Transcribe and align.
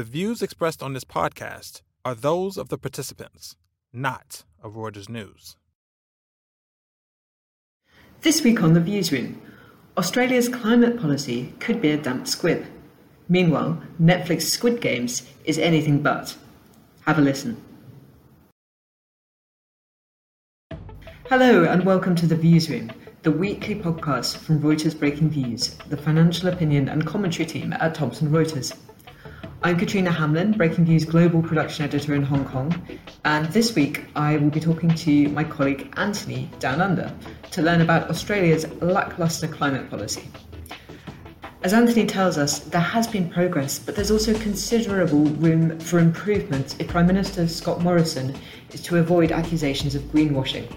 The 0.00 0.04
views 0.04 0.40
expressed 0.40 0.82
on 0.82 0.94
this 0.94 1.04
podcast 1.04 1.82
are 2.06 2.14
those 2.14 2.56
of 2.56 2.70
the 2.70 2.78
participants, 2.78 3.54
not 3.92 4.44
of 4.62 4.72
Reuters 4.72 5.10
News. 5.10 5.56
This 8.22 8.42
week 8.42 8.62
on 8.62 8.72
the 8.72 8.80
Viewsroom, 8.80 9.38
Australia's 9.98 10.48
climate 10.48 10.98
policy 10.98 11.52
could 11.60 11.82
be 11.82 11.90
a 11.90 11.98
damp 11.98 12.26
squib. 12.26 12.64
Meanwhile, 13.28 13.82
Netflix 14.00 14.44
Squid 14.44 14.80
Games 14.80 15.28
is 15.44 15.58
anything 15.58 16.00
but. 16.00 16.34
Have 17.04 17.18
a 17.18 17.20
listen. 17.20 17.62
Hello, 21.28 21.64
and 21.64 21.84
welcome 21.84 22.16
to 22.16 22.26
the 22.26 22.36
Viewsroom, 22.36 22.90
the 23.20 23.32
weekly 23.32 23.74
podcast 23.74 24.38
from 24.38 24.62
Reuters 24.62 24.98
Breaking 24.98 25.28
Views, 25.28 25.74
the 25.90 25.98
financial 25.98 26.48
opinion 26.48 26.88
and 26.88 27.06
commentary 27.06 27.44
team 27.44 27.74
at 27.74 27.94
Thomson 27.94 28.30
Reuters. 28.30 28.74
I'm 29.62 29.78
Katrina 29.78 30.10
Hamlin, 30.10 30.52
Breaking 30.52 30.86
Views 30.86 31.04
global 31.04 31.42
production 31.42 31.84
editor 31.84 32.14
in 32.14 32.22
Hong 32.22 32.46
Kong, 32.46 32.72
and 33.26 33.44
this 33.52 33.74
week 33.74 34.06
I 34.16 34.38
will 34.38 34.48
be 34.48 34.58
talking 34.58 34.88
to 34.88 35.28
my 35.28 35.44
colleague 35.44 35.92
Antony 35.98 36.50
Down 36.60 36.80
Under 36.80 37.14
to 37.50 37.60
learn 37.60 37.82
about 37.82 38.08
Australia's 38.08 38.66
lacklustre 38.80 39.48
climate 39.48 39.90
policy. 39.90 40.30
As 41.62 41.74
Antony 41.74 42.06
tells 42.06 42.38
us, 42.38 42.60
there 42.60 42.80
has 42.80 43.06
been 43.06 43.28
progress, 43.28 43.78
but 43.78 43.94
there's 43.94 44.10
also 44.10 44.32
considerable 44.38 45.26
room 45.26 45.78
for 45.78 45.98
improvement 45.98 46.76
if 46.78 46.88
Prime 46.88 47.06
Minister 47.06 47.46
Scott 47.46 47.82
Morrison 47.82 48.34
is 48.72 48.80
to 48.80 48.96
avoid 48.96 49.30
accusations 49.30 49.94
of 49.94 50.00
greenwashing. 50.04 50.74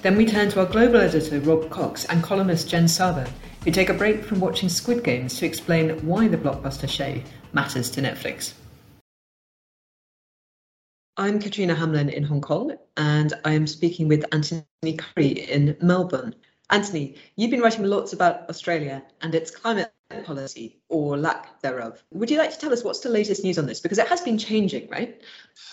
Then 0.00 0.16
we 0.16 0.24
turn 0.24 0.48
to 0.48 0.60
our 0.60 0.66
global 0.66 0.96
editor 0.96 1.40
Rob 1.40 1.68
Cox 1.68 2.06
and 2.06 2.22
columnist 2.22 2.70
Jen 2.70 2.88
Saba, 2.88 3.28
who 3.64 3.70
take 3.70 3.90
a 3.90 3.94
break 3.94 4.24
from 4.24 4.40
watching 4.40 4.70
Squid 4.70 5.04
Games 5.04 5.36
to 5.36 5.44
explain 5.44 5.90
why 6.06 6.26
the 6.26 6.38
blockbuster 6.38 6.88
show 6.88 7.20
matters 7.52 7.90
to 7.90 8.00
Netflix. 8.00 8.54
I'm 11.16 11.38
Katrina 11.38 11.74
Hamlin 11.74 12.08
in 12.08 12.22
Hong 12.22 12.40
Kong, 12.40 12.76
and 12.96 13.34
I 13.44 13.52
am 13.52 13.66
speaking 13.66 14.08
with 14.08 14.24
Antony 14.32 14.64
Currie 14.96 15.50
in 15.50 15.76
Melbourne. 15.82 16.34
Antony, 16.70 17.16
you've 17.36 17.50
been 17.50 17.60
writing 17.60 17.84
lots 17.84 18.12
about 18.12 18.48
Australia 18.48 19.02
and 19.20 19.34
its 19.34 19.50
climate 19.50 19.92
policy 20.24 20.80
or 20.88 21.16
lack 21.16 21.60
thereof. 21.60 22.02
Would 22.12 22.30
you 22.30 22.38
like 22.38 22.52
to 22.52 22.58
tell 22.58 22.72
us 22.72 22.84
what's 22.84 23.00
the 23.00 23.08
latest 23.08 23.44
news 23.44 23.58
on 23.58 23.66
this? 23.66 23.80
Because 23.80 23.98
it 23.98 24.08
has 24.08 24.20
been 24.20 24.38
changing, 24.38 24.88
right? 24.88 25.20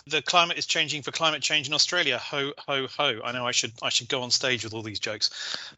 The 0.06 0.22
climate 0.22 0.58
is 0.58 0.66
changing 0.66 1.02
for 1.02 1.12
climate 1.12 1.42
change 1.42 1.68
in 1.68 1.74
Australia. 1.74 2.18
Ho 2.18 2.54
ho 2.58 2.88
ho! 2.88 3.20
I 3.24 3.32
know 3.32 3.46
I 3.46 3.52
should 3.52 3.74
I 3.82 3.90
should 3.90 4.08
go 4.08 4.22
on 4.22 4.32
stage 4.32 4.64
with 4.64 4.74
all 4.74 4.82
these 4.82 5.00
jokes. 5.00 5.30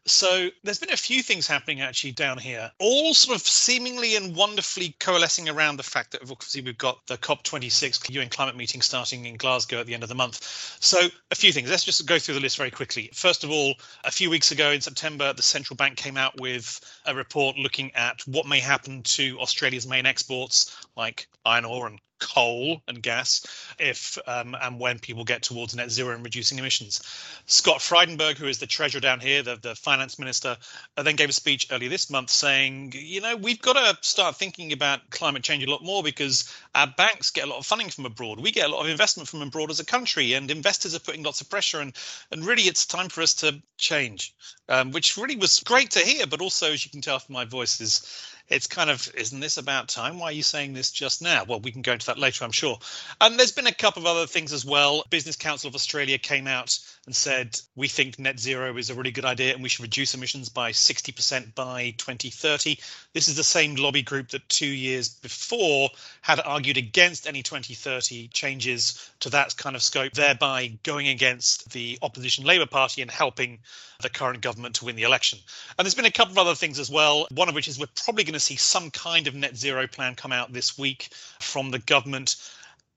So 0.06 0.50
there's 0.62 0.78
been 0.78 0.92
a 0.92 0.96
few 0.96 1.22
things 1.22 1.46
happening 1.46 1.80
actually 1.80 2.12
down 2.12 2.38
here, 2.38 2.70
all 2.78 3.14
sort 3.14 3.36
of 3.36 3.46
seemingly 3.46 4.16
and 4.16 4.36
wonderfully 4.36 4.94
coalescing 4.98 5.48
around 5.48 5.76
the 5.76 5.82
fact 5.82 6.12
that 6.12 6.22
obviously 6.22 6.62
we've 6.62 6.78
got 6.78 7.06
the 7.06 7.18
COP26 7.18 8.10
UN 8.10 8.28
climate 8.28 8.56
meeting 8.56 8.82
starting 8.82 9.24
in 9.26 9.36
Glasgow 9.36 9.80
at 9.80 9.86
the 9.86 9.94
end 9.94 10.02
of 10.02 10.08
the 10.08 10.14
month. 10.14 10.44
So 10.80 11.08
a 11.30 11.34
few 11.34 11.52
things. 11.52 11.70
Let's 11.70 11.84
just 11.84 12.06
go 12.06 12.18
through 12.18 12.34
the 12.34 12.40
list 12.40 12.56
very 12.56 12.70
quickly. 12.70 13.10
First 13.12 13.44
of 13.44 13.50
all, 13.50 13.74
a 14.04 14.10
few 14.10 14.30
weeks 14.30 14.52
ago 14.52 14.70
in 14.70 14.80
September, 14.80 15.32
the 15.32 15.42
central 15.42 15.76
bank 15.76 15.96
came 15.96 16.16
out 16.16 16.40
with 16.40 16.80
a 17.06 17.14
report 17.14 17.56
looking 17.56 17.94
at 17.94 18.20
what 18.26 18.46
may 18.46 18.60
happen 18.60 19.02
to 19.02 19.38
Australia's 19.40 19.86
main 19.86 20.06
exports 20.06 20.76
like 20.96 21.28
iron 21.44 21.64
ore 21.64 21.86
and 21.86 22.00
coal 22.20 22.82
and 22.86 23.02
gas 23.02 23.44
if 23.78 24.18
um, 24.26 24.56
and 24.60 24.78
when 24.78 24.98
people 24.98 25.24
get 25.24 25.42
towards 25.42 25.74
net 25.74 25.90
zero 25.90 26.14
and 26.14 26.24
reducing 26.24 26.58
emissions. 26.58 27.02
Scott 27.46 27.78
Frydenberg, 27.78 28.36
who 28.36 28.46
is 28.46 28.58
the 28.58 28.66
treasurer 28.66 29.00
down 29.00 29.20
here, 29.20 29.42
the, 29.42 29.56
the 29.56 29.74
finance 29.74 30.18
minister, 30.18 30.56
uh, 30.96 31.02
then 31.02 31.16
gave 31.16 31.28
a 31.28 31.32
speech 31.32 31.66
earlier 31.70 31.88
this 31.88 32.10
month 32.10 32.30
saying, 32.30 32.92
you 32.94 33.20
know, 33.20 33.36
we've 33.36 33.60
got 33.60 33.72
to 33.72 33.98
start 34.06 34.36
thinking 34.36 34.72
about 34.72 35.10
climate 35.10 35.42
change 35.42 35.64
a 35.64 35.70
lot 35.70 35.82
more 35.82 36.02
because 36.02 36.52
our 36.74 36.86
banks 36.86 37.30
get 37.30 37.44
a 37.44 37.50
lot 37.50 37.58
of 37.58 37.66
funding 37.66 37.88
from 37.88 38.06
abroad. 38.06 38.40
We 38.40 38.52
get 38.52 38.68
a 38.68 38.72
lot 38.72 38.84
of 38.84 38.90
investment 38.90 39.28
from 39.28 39.42
abroad 39.42 39.70
as 39.70 39.80
a 39.80 39.84
country, 39.84 40.34
and 40.34 40.50
investors 40.50 40.94
are 40.94 41.00
putting 41.00 41.22
lots 41.22 41.40
of 41.40 41.50
pressure. 41.50 41.80
And, 41.80 41.92
and 42.30 42.44
really, 42.44 42.62
it's 42.64 42.86
time 42.86 43.08
for 43.08 43.22
us 43.22 43.34
to 43.34 43.60
change, 43.76 44.34
um, 44.68 44.92
which 44.92 45.16
really 45.16 45.36
was 45.36 45.60
great 45.60 45.90
to 45.92 46.00
hear. 46.00 46.26
But 46.26 46.40
also, 46.40 46.72
as 46.72 46.84
you 46.84 46.90
can 46.90 47.00
tell 47.00 47.18
from 47.18 47.32
my 47.32 47.44
voice, 47.44 47.80
is 47.80 48.02
it's 48.50 48.66
kind 48.66 48.90
of 48.90 49.10
isn't 49.14 49.40
this 49.40 49.56
about 49.56 49.88
time? 49.88 50.18
Why 50.18 50.26
are 50.26 50.32
you 50.32 50.42
saying 50.42 50.72
this 50.72 50.90
just 50.90 51.22
now? 51.22 51.44
Well 51.44 51.60
we 51.60 51.70
can 51.70 51.82
go 51.82 51.92
into 51.92 52.06
that 52.06 52.18
later 52.18 52.44
i'm 52.44 52.52
sure. 52.52 52.78
And 53.20 53.38
there's 53.38 53.52
been 53.52 53.66
a 53.66 53.72
couple 53.72 54.02
of 54.02 54.06
other 54.06 54.26
things 54.26 54.52
as 54.52 54.64
well. 54.64 55.04
Business 55.08 55.36
council 55.36 55.68
of 55.68 55.74
australia 55.74 56.18
came 56.18 56.46
out 56.46 56.78
and 57.06 57.14
said 57.14 57.58
we 57.76 57.88
think 57.88 58.18
net 58.18 58.38
zero 58.38 58.76
is 58.76 58.90
a 58.90 58.94
really 58.94 59.10
good 59.10 59.24
idea 59.24 59.54
and 59.54 59.62
we 59.62 59.68
should 59.68 59.82
reduce 59.82 60.14
emissions 60.14 60.48
by 60.48 60.72
60% 60.72 61.54
by 61.54 61.94
2030 61.96 62.78
this 63.14 63.28
is 63.28 63.36
the 63.36 63.44
same 63.44 63.74
lobby 63.76 64.02
group 64.02 64.28
that 64.28 64.48
two 64.48 64.66
years 64.66 65.08
before 65.08 65.88
had 66.20 66.40
argued 66.40 66.76
against 66.76 67.26
any 67.26 67.42
2030 67.42 68.28
changes 68.28 69.10
to 69.20 69.30
that 69.30 69.56
kind 69.56 69.76
of 69.76 69.82
scope 69.82 70.12
thereby 70.12 70.78
going 70.82 71.08
against 71.08 71.70
the 71.70 71.98
opposition 72.02 72.44
labour 72.44 72.66
party 72.66 73.02
and 73.02 73.10
helping 73.10 73.58
the 74.02 74.08
current 74.08 74.40
government 74.40 74.76
to 74.76 74.86
win 74.86 74.96
the 74.96 75.02
election. 75.02 75.38
And 75.78 75.84
there's 75.84 75.94
been 75.94 76.06
a 76.06 76.10
couple 76.10 76.32
of 76.32 76.38
other 76.38 76.54
things 76.54 76.78
as 76.78 76.90
well 76.90 77.26
one 77.32 77.48
of 77.48 77.54
which 77.54 77.68
is 77.68 77.78
we're 77.78 77.86
probably 78.04 78.24
going 78.24 78.34
to 78.34 78.39
see 78.40 78.56
some 78.56 78.90
kind 78.90 79.26
of 79.26 79.34
net 79.34 79.56
zero 79.56 79.86
plan 79.86 80.14
come 80.14 80.32
out 80.32 80.52
this 80.52 80.78
week 80.78 81.08
from 81.40 81.70
the 81.70 81.78
government. 81.78 82.36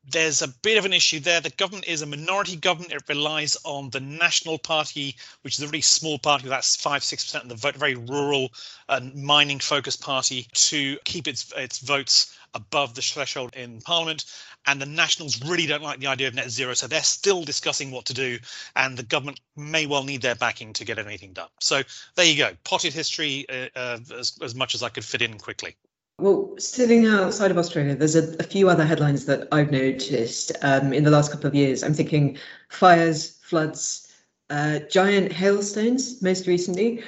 There's 0.06 0.42
a 0.42 0.50
bit 0.50 0.78
of 0.78 0.84
an 0.84 0.92
issue 0.92 1.22
there. 1.22 1.40
The 1.40 1.50
government 1.52 1.88
is 1.88 2.02
a 2.02 2.06
minority 2.06 2.58
government. 2.58 2.92
It 2.92 3.08
relies 3.08 3.58
on 3.64 3.90
the 3.90 4.02
National 4.02 4.58
Party, 4.58 5.16
which 5.44 5.58
is 5.58 5.64
a 5.64 5.68
really 5.68 5.82
small 5.82 6.20
party, 6.20 6.50
that's 6.50 6.76
five, 6.76 7.04
six 7.04 7.24
percent 7.24 7.46
of 7.46 7.50
the 7.50 7.56
vote, 7.56 7.76
very 7.76 7.96
rural 7.96 8.52
and 8.90 9.16
mining 9.16 9.60
focused 9.60 10.02
party, 10.02 10.48
to 10.54 10.98
keep 11.06 11.28
its 11.28 11.54
its 11.56 11.80
votes 11.80 12.38
above 12.54 12.96
the 12.96 13.02
threshold 13.02 13.56
in 13.56 13.80
Parliament. 13.82 14.26
And 14.66 14.82
the 14.82 14.86
Nationals 14.86 15.42
really 15.44 15.66
don't 15.66 15.82
like 15.82 16.00
the 16.00 16.08
idea 16.08 16.28
of 16.28 16.36
net 16.36 16.50
zero, 16.50 16.74
so 16.74 16.88
they're 16.88 17.02
still 17.02 17.44
discussing 17.44 17.90
what 17.90 18.06
to 18.06 18.14
do. 18.14 18.40
And 18.76 18.98
the 18.98 19.04
government 19.04 19.40
may 19.56 19.86
well 19.86 20.04
need 20.04 20.22
their 20.22 20.36
backing 20.36 20.74
to 20.74 20.86
get 20.86 21.00
anything 21.00 21.32
done. 21.32 21.50
So 21.62 21.82
there 22.16 22.26
you 22.26 22.38
go, 22.38 22.52
potted 22.66 22.94
history 22.94 23.46
uh, 23.50 23.68
uh, 23.76 24.00
as, 24.18 24.38
as 24.42 24.54
much 24.54 24.76
as 24.76 24.84
I 24.84 24.90
could 24.90 25.06
fit 25.06 25.22
in 25.22 25.38
quickly. 25.38 25.76
Well, 26.20 26.54
sitting 26.60 27.08
outside 27.08 27.52
of 27.52 27.58
Australia, 27.58 27.96
there's 27.96 28.16
a, 28.16 28.36
a 28.40 28.44
few 28.44 28.70
other 28.70 28.86
headlines 28.86 29.26
that 29.26 29.48
I've 29.52 29.72
noticed 29.72 30.52
um, 30.62 30.94
in 30.94 31.04
the 31.04 31.12
last 31.12 31.32
couple 31.32 31.48
of 31.48 31.56
years. 31.56 31.84
I'm 31.84 31.94
thinking 31.94 32.38
fires, 32.70 33.40
floods, 33.42 34.14
uh, 34.50 34.80
giant 34.92 35.32
hailstones, 35.32 36.22
most 36.22 36.46
recently. 36.46 37.04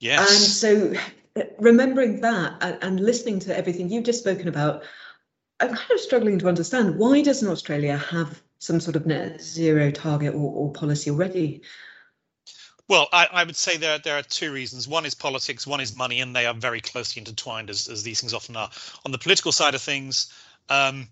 Yes. 0.00 0.30
And 0.30 0.94
so, 0.94 1.00
uh, 1.36 1.46
remembering 1.58 2.20
that 2.20 2.58
and, 2.60 2.78
and 2.82 3.00
listening 3.00 3.38
to 3.40 3.56
everything 3.56 3.88
you've 3.88 4.04
just 4.04 4.20
spoken 4.20 4.48
about, 4.48 4.82
I'm 5.60 5.74
kind 5.74 5.90
of 5.90 6.00
struggling 6.00 6.38
to 6.40 6.48
understand 6.48 6.98
why 6.98 7.22
doesn't 7.22 7.48
Australia 7.48 7.96
have 7.96 8.42
some 8.58 8.78
sort 8.78 8.96
of 8.96 9.06
net 9.06 9.40
zero 9.40 9.90
target 9.90 10.34
or, 10.34 10.52
or 10.52 10.72
policy 10.72 11.10
already? 11.10 11.62
Well, 12.88 13.08
I, 13.12 13.26
I, 13.26 13.44
would 13.44 13.56
say 13.56 13.76
there 13.76 13.98
there 13.98 14.16
are 14.18 14.22
two 14.22 14.50
reasons. 14.50 14.88
One 14.88 15.04
is 15.04 15.14
politics, 15.14 15.66
one 15.66 15.80
is 15.80 15.94
money, 15.94 16.20
and 16.20 16.34
they 16.34 16.46
are 16.46 16.54
very 16.54 16.80
closely 16.80 17.20
intertwined, 17.20 17.68
as, 17.68 17.86
as 17.86 18.02
these 18.02 18.20
things 18.20 18.32
often 18.32 18.56
are. 18.56 18.70
On 19.04 19.12
the 19.12 19.18
political 19.18 19.52
side 19.52 19.74
of 19.74 19.82
things, 19.82 20.32
um, 20.70 21.08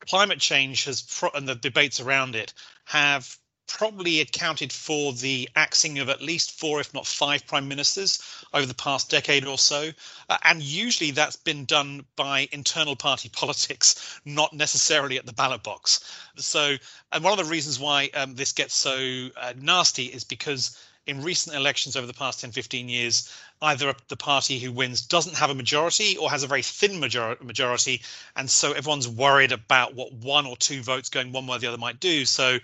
climate 0.00 0.38
change 0.38 0.84
has 0.84 1.22
and 1.34 1.48
the 1.48 1.54
debates 1.54 2.00
around 2.00 2.36
it 2.36 2.52
have 2.84 3.38
probably 3.66 4.20
accounted 4.20 4.72
for 4.72 5.12
the 5.12 5.48
axing 5.56 5.98
of 5.98 6.08
at 6.08 6.22
least 6.22 6.58
four, 6.58 6.80
if 6.80 6.92
not 6.94 7.06
five, 7.06 7.46
prime 7.46 7.68
ministers 7.68 8.22
over 8.54 8.66
the 8.66 8.74
past 8.74 9.10
decade 9.10 9.44
or 9.44 9.58
so. 9.58 9.90
Uh, 10.28 10.38
and 10.44 10.62
usually 10.62 11.10
that's 11.10 11.36
been 11.36 11.64
done 11.64 12.04
by 12.16 12.48
internal 12.52 12.96
party 12.96 13.28
politics, 13.32 14.20
not 14.24 14.52
necessarily 14.52 15.18
at 15.18 15.26
the 15.26 15.32
ballot 15.32 15.62
box. 15.62 16.00
So, 16.36 16.76
and 17.12 17.24
one 17.24 17.38
of 17.38 17.44
the 17.44 17.50
reasons 17.50 17.78
why 17.78 18.10
um, 18.14 18.34
this 18.34 18.52
gets 18.52 18.74
so 18.74 19.28
uh, 19.36 19.52
nasty 19.60 20.06
is 20.06 20.24
because 20.24 20.78
in 21.06 21.22
recent 21.22 21.54
elections 21.54 21.94
over 21.94 22.06
the 22.06 22.12
past 22.12 22.40
10, 22.40 22.50
15 22.50 22.88
years, 22.88 23.32
either 23.62 23.94
the 24.08 24.16
party 24.16 24.58
who 24.58 24.72
wins 24.72 25.02
doesn't 25.02 25.36
have 25.36 25.50
a 25.50 25.54
majority 25.54 26.16
or 26.16 26.28
has 26.28 26.42
a 26.42 26.48
very 26.48 26.62
thin 26.62 26.98
major- 26.98 27.38
majority. 27.40 28.02
And 28.34 28.50
so 28.50 28.72
everyone's 28.72 29.06
worried 29.06 29.52
about 29.52 29.94
what 29.94 30.12
one 30.12 30.46
or 30.46 30.56
two 30.56 30.82
votes 30.82 31.08
going 31.08 31.30
one 31.30 31.46
way 31.46 31.56
or 31.56 31.58
the 31.60 31.68
other 31.68 31.78
might 31.78 32.00
do. 32.00 32.24
So 32.24 32.58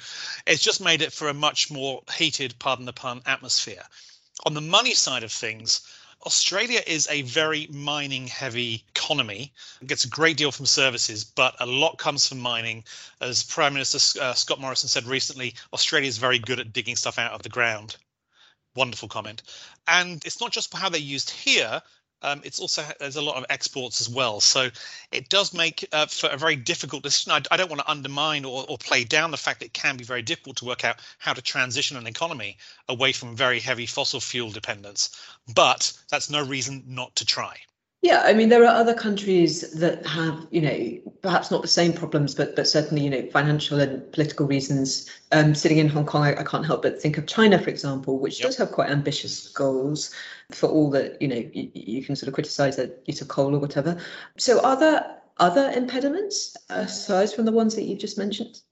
it's 0.45 0.63
just 0.63 0.81
made 0.81 1.03
it 1.03 1.13
for 1.13 1.29
a 1.29 1.35
much 1.35 1.71
more 1.71 2.03
heated, 2.17 2.59
pardon 2.59 2.85
the 2.85 2.93
pun, 2.93 3.23
atmosphere. 3.27 3.85
On 4.45 4.55
the 4.55 4.61
money 4.61 4.95
side 4.95 5.23
of 5.23 5.31
things, 5.31 5.83
Australia 6.27 6.83
is 6.85 7.07
a 7.11 7.23
very 7.23 7.69
mining 7.69 8.27
heavy 8.27 8.85
economy. 8.95 9.53
It 9.81 9.87
gets 9.87 10.05
a 10.05 10.09
great 10.09 10.37
deal 10.37 10.51
from 10.51 10.67
services, 10.67 11.25
but 11.25 11.55
a 11.61 11.67
lot 11.67 11.99
comes 11.99 12.27
from 12.27 12.41
mining. 12.41 12.85
As 13.21 13.45
Prime 13.45 13.73
Minister 13.73 14.21
uh, 14.21 14.35
Scott 14.35 14.61
Morrison 14.61 14.89
said 14.89 15.05
recently, 15.05 15.55
Australia 15.73 16.09
is 16.09 16.19
very 16.19 16.39
good 16.41 16.59
at 16.59 16.73
digging 16.73 16.97
stuff 16.97 17.19
out 17.19 17.33
of 17.33 17.43
the 17.43 17.49
ground 17.49 17.97
wonderful 18.75 19.09
comment. 19.09 19.43
And 19.87 20.25
it's 20.25 20.41
not 20.41 20.53
just 20.53 20.75
how 20.75 20.89
they're 20.89 21.01
used 21.01 21.31
here. 21.31 21.83
Um, 22.23 22.41
it's 22.45 22.61
also 22.61 22.85
there's 23.01 23.17
a 23.17 23.23
lot 23.23 23.37
of 23.37 23.47
exports 23.51 24.01
as 24.01 24.09
well, 24.09 24.39
so 24.39 24.71
it 25.11 25.29
does 25.29 25.53
make 25.53 25.89
uh, 25.93 26.07
for 26.07 26.29
a 26.29 26.37
very 26.37 26.55
difficult 26.55 27.03
decision. 27.03 27.33
I, 27.33 27.43
I 27.51 27.57
don't 27.57 27.69
want 27.69 27.81
to 27.81 27.91
undermine 27.91 28.45
or, 28.45 28.65
or, 28.69 28.79
play 28.79 29.03
down 29.03 29.33
the 29.33 29.37
fact 29.37 29.59
that 29.59 29.67
it 29.67 29.73
can 29.73 29.97
be 29.97 30.05
very 30.05 30.23
difficult 30.23 30.59
to 30.59 30.65
work 30.65 30.85
out 30.85 31.01
how 31.19 31.33
to 31.33 31.43
transition 31.43 31.97
an 31.97 32.07
economy 32.07 32.59
away 32.89 33.11
from 33.11 33.35
very 33.35 33.59
heavy 33.59 33.87
fossil 33.87 34.21
fuel 34.21 34.53
dependence, 34.53 35.21
but 35.53 35.93
that's 36.11 36.31
no 36.31 36.45
reason 36.45 36.85
not 36.87 37.17
to 37.17 37.25
try. 37.25 37.57
Yeah, 38.03 38.23
I 38.25 38.35
mean, 38.35 38.49
there 38.49 38.65
are 38.65 38.81
other 38.81 38.95
countries 38.95 39.71
that 39.75 40.05
have, 40.07 40.49
you 40.51 40.61
know, 40.61 41.13
perhaps 41.23 41.53
not 41.53 41.63
the 41.63 41.69
same 41.69 41.93
problems, 41.93 42.35
but 42.35 42.57
but 42.57 42.67
certainly, 42.67 43.05
you 43.05 43.11
know, 43.11 43.31
financial 43.31 43.79
and 43.79 44.11
political 44.13 44.45
reasons. 44.45 45.09
Um, 45.31 45.55
sitting 45.55 45.79
in 45.79 45.89
Hong 45.89 46.05
Kong, 46.05 46.25
I, 46.25 46.41
I 46.41 46.43
can't 46.43 46.67
help 46.67 46.83
but 46.83 47.01
think 47.01 47.17
of 47.17 47.29
China, 47.29 47.61
for 47.63 47.71
example, 47.71 48.19
which 48.19 48.41
yep. 48.41 48.49
does 48.49 48.57
have 48.57 48.73
quite 48.73 48.91
ambitious 48.91 49.49
goals 49.51 50.13
for 50.51 50.69
all 50.69 50.91
that, 50.91 51.23
you 51.23 51.29
know, 51.29 51.49
you, 51.53 51.71
you 51.75 52.03
can 52.05 52.17
sort 52.17 52.27
of 52.27 52.35
criticize 52.35 52.75
the 52.75 52.93
use 53.07 53.21
of 53.21 53.29
coal 53.29 53.55
or 53.55 53.61
whatever. 53.61 53.97
So, 54.37 54.61
are 54.63 54.77
there 54.77 55.19
other 55.39 55.71
impediments 55.71 56.57
aside 56.71 57.31
from 57.31 57.45
the 57.45 57.53
ones 57.53 57.77
that 57.77 57.85
you've 57.85 58.01
just 58.01 58.19
mentioned? 58.19 58.63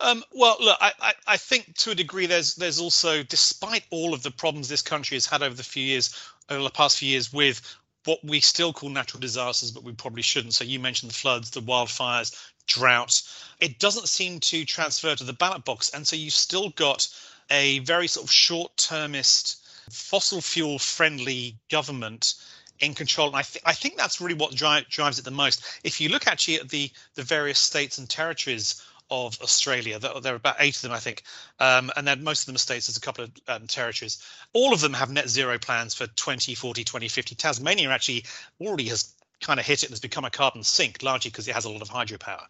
Um, 0.00 0.24
well, 0.32 0.56
look, 0.60 0.78
I, 0.80 0.92
I, 1.00 1.12
I, 1.26 1.36
think 1.36 1.76
to 1.78 1.90
a 1.90 1.94
degree 1.94 2.24
there's 2.24 2.54
there's 2.54 2.80
also, 2.80 3.22
despite 3.22 3.84
all 3.90 4.14
of 4.14 4.22
the 4.22 4.30
problems 4.30 4.68
this 4.68 4.80
country 4.80 5.16
has 5.16 5.26
had 5.26 5.42
over 5.42 5.54
the 5.54 5.62
few 5.62 5.84
years, 5.84 6.14
over 6.48 6.62
the 6.62 6.70
past 6.70 6.98
few 6.98 7.10
years 7.10 7.30
with 7.30 7.60
what 8.06 8.24
we 8.24 8.40
still 8.40 8.72
call 8.72 8.88
natural 8.88 9.20
disasters, 9.20 9.70
but 9.70 9.84
we 9.84 9.92
probably 9.92 10.22
shouldn't. 10.22 10.54
So 10.54 10.64
you 10.64 10.80
mentioned 10.80 11.10
the 11.10 11.14
floods, 11.14 11.50
the 11.50 11.60
wildfires, 11.60 12.34
droughts. 12.66 13.44
It 13.60 13.78
doesn't 13.78 14.08
seem 14.08 14.40
to 14.40 14.64
transfer 14.64 15.14
to 15.14 15.24
the 15.24 15.34
ballot 15.34 15.66
box, 15.66 15.90
and 15.90 16.08
so 16.08 16.16
you've 16.16 16.32
still 16.32 16.70
got 16.70 17.06
a 17.50 17.80
very 17.80 18.06
sort 18.06 18.24
of 18.24 18.32
short-termist, 18.32 19.66
fossil 19.90 20.40
fuel 20.40 20.78
friendly 20.78 21.58
government 21.70 22.34
in 22.78 22.94
control. 22.94 23.28
And 23.28 23.36
I, 23.36 23.42
th- 23.42 23.62
I 23.66 23.74
think 23.74 23.96
that's 23.96 24.20
really 24.20 24.34
what 24.34 24.54
dri- 24.54 24.86
drives 24.88 25.18
it 25.18 25.26
the 25.26 25.30
most. 25.30 25.62
If 25.84 26.00
you 26.00 26.08
look 26.08 26.26
actually 26.26 26.58
at 26.60 26.70
the 26.70 26.90
the 27.16 27.22
various 27.22 27.58
states 27.58 27.98
and 27.98 28.08
territories 28.08 28.82
of 29.10 29.40
Australia. 29.42 29.98
There, 29.98 30.32
are 30.32 30.36
about 30.36 30.56
eight 30.58 30.76
of 30.76 30.82
them, 30.82 30.92
I 30.92 30.98
think, 30.98 31.22
um, 31.58 31.90
and 31.96 32.06
then 32.06 32.22
most 32.22 32.42
of 32.42 32.46
them 32.46 32.54
are 32.54 32.58
states. 32.58 32.86
There's 32.86 32.96
a 32.96 33.00
couple 33.00 33.24
of 33.24 33.30
um, 33.48 33.66
territories. 33.66 34.24
All 34.52 34.72
of 34.72 34.80
them 34.80 34.94
have 34.94 35.10
net 35.10 35.28
zero 35.28 35.58
plans 35.58 35.94
for 35.94 36.06
2040, 36.06 36.84
2050. 36.84 37.34
Tasmania 37.34 37.90
actually 37.90 38.24
already 38.60 38.88
has 38.88 39.14
kind 39.40 39.58
of 39.58 39.66
hit 39.66 39.82
it 39.82 39.86
and 39.86 39.92
has 39.92 40.00
become 40.00 40.24
a 40.24 40.30
carbon 40.30 40.62
sink, 40.62 41.02
largely 41.02 41.30
because 41.30 41.48
it 41.48 41.54
has 41.54 41.64
a 41.64 41.70
lot 41.70 41.82
of 41.82 41.88
hydropower. 41.88 42.44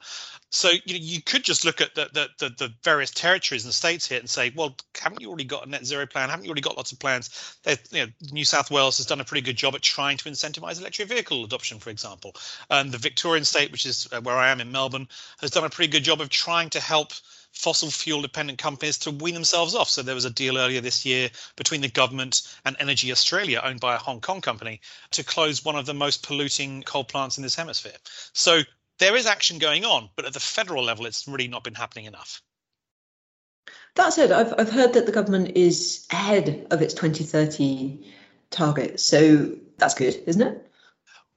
So 0.50 0.70
you 0.84 0.94
know, 0.94 1.00
you 1.00 1.22
could 1.22 1.44
just 1.44 1.64
look 1.64 1.80
at 1.80 1.94
the, 1.94 2.08
the, 2.12 2.28
the, 2.38 2.54
the, 2.56 2.74
various 2.82 3.10
territories 3.10 3.64
and 3.64 3.72
states 3.72 4.08
here 4.08 4.18
and 4.18 4.28
say, 4.28 4.52
well, 4.54 4.74
haven't 5.00 5.20
you 5.20 5.28
already 5.28 5.44
got 5.44 5.66
a 5.66 5.70
net 5.70 5.86
zero 5.86 6.06
plan? 6.06 6.28
Haven't 6.28 6.44
you 6.44 6.50
already 6.50 6.62
got 6.62 6.76
lots 6.76 6.92
of 6.92 6.98
plans? 6.98 7.56
You 7.92 8.06
know, 8.06 8.12
New 8.32 8.44
South 8.44 8.70
Wales 8.70 8.96
has 8.96 9.06
done 9.06 9.20
a 9.20 9.24
pretty 9.24 9.42
good 9.42 9.56
job 9.56 9.74
at 9.74 9.82
trying 9.82 10.16
to 10.18 10.28
incentivize 10.28 10.80
electric 10.80 11.08
vehicle 11.08 11.44
adoption, 11.44 11.78
for 11.78 11.90
example. 11.90 12.34
Um, 12.68 12.90
the 12.90 12.98
Victorian 12.98 13.44
state, 13.44 13.70
which 13.70 13.86
is 13.86 14.08
uh, 14.12 14.20
where 14.20 14.36
I 14.36 14.50
am 14.50 14.60
in 14.60 14.72
Melbourne, 14.72 15.08
has 15.40 15.50
done 15.50 15.64
a 15.64 15.70
pretty 15.70 15.92
good 15.92 16.04
job 16.04 16.20
of 16.20 16.28
trying 16.28 16.70
to 16.70 16.80
help 16.80 17.12
fossil 17.52 17.90
fuel 17.90 18.22
dependent 18.22 18.58
companies 18.58 18.98
to 18.98 19.10
wean 19.10 19.34
themselves 19.34 19.74
off. 19.74 19.90
So 19.90 20.02
there 20.02 20.14
was 20.14 20.24
a 20.24 20.30
deal 20.30 20.58
earlier 20.58 20.80
this 20.80 21.04
year 21.04 21.30
between 21.56 21.80
the 21.80 21.88
government 21.88 22.42
and 22.64 22.76
Energy 22.78 23.12
Australia, 23.12 23.60
owned 23.62 23.80
by 23.80 23.94
a 23.94 23.98
Hong 23.98 24.20
Kong 24.20 24.40
company, 24.40 24.80
to 25.12 25.24
close 25.24 25.64
one 25.64 25.76
of 25.76 25.86
the 25.86 25.94
most 25.94 26.26
polluting 26.26 26.82
coal 26.82 27.04
plants 27.04 27.36
in 27.36 27.42
this 27.42 27.54
hemisphere. 27.54 27.96
So 28.32 28.62
there 28.98 29.16
is 29.16 29.26
action 29.26 29.58
going 29.58 29.84
on, 29.84 30.10
but 30.16 30.26
at 30.26 30.32
the 30.32 30.40
federal 30.40 30.84
level, 30.84 31.06
it's 31.06 31.26
really 31.26 31.48
not 31.48 31.64
been 31.64 31.74
happening 31.74 32.04
enough. 32.04 32.42
That 33.96 34.12
said, 34.12 34.30
I've, 34.30 34.54
I've 34.58 34.70
heard 34.70 34.92
that 34.92 35.06
the 35.06 35.12
government 35.12 35.56
is 35.56 36.06
ahead 36.10 36.66
of 36.70 36.80
its 36.80 36.94
2030 36.94 38.06
target. 38.50 39.00
So 39.00 39.56
that's 39.78 39.94
good, 39.94 40.22
isn't 40.26 40.42
it? 40.42 40.70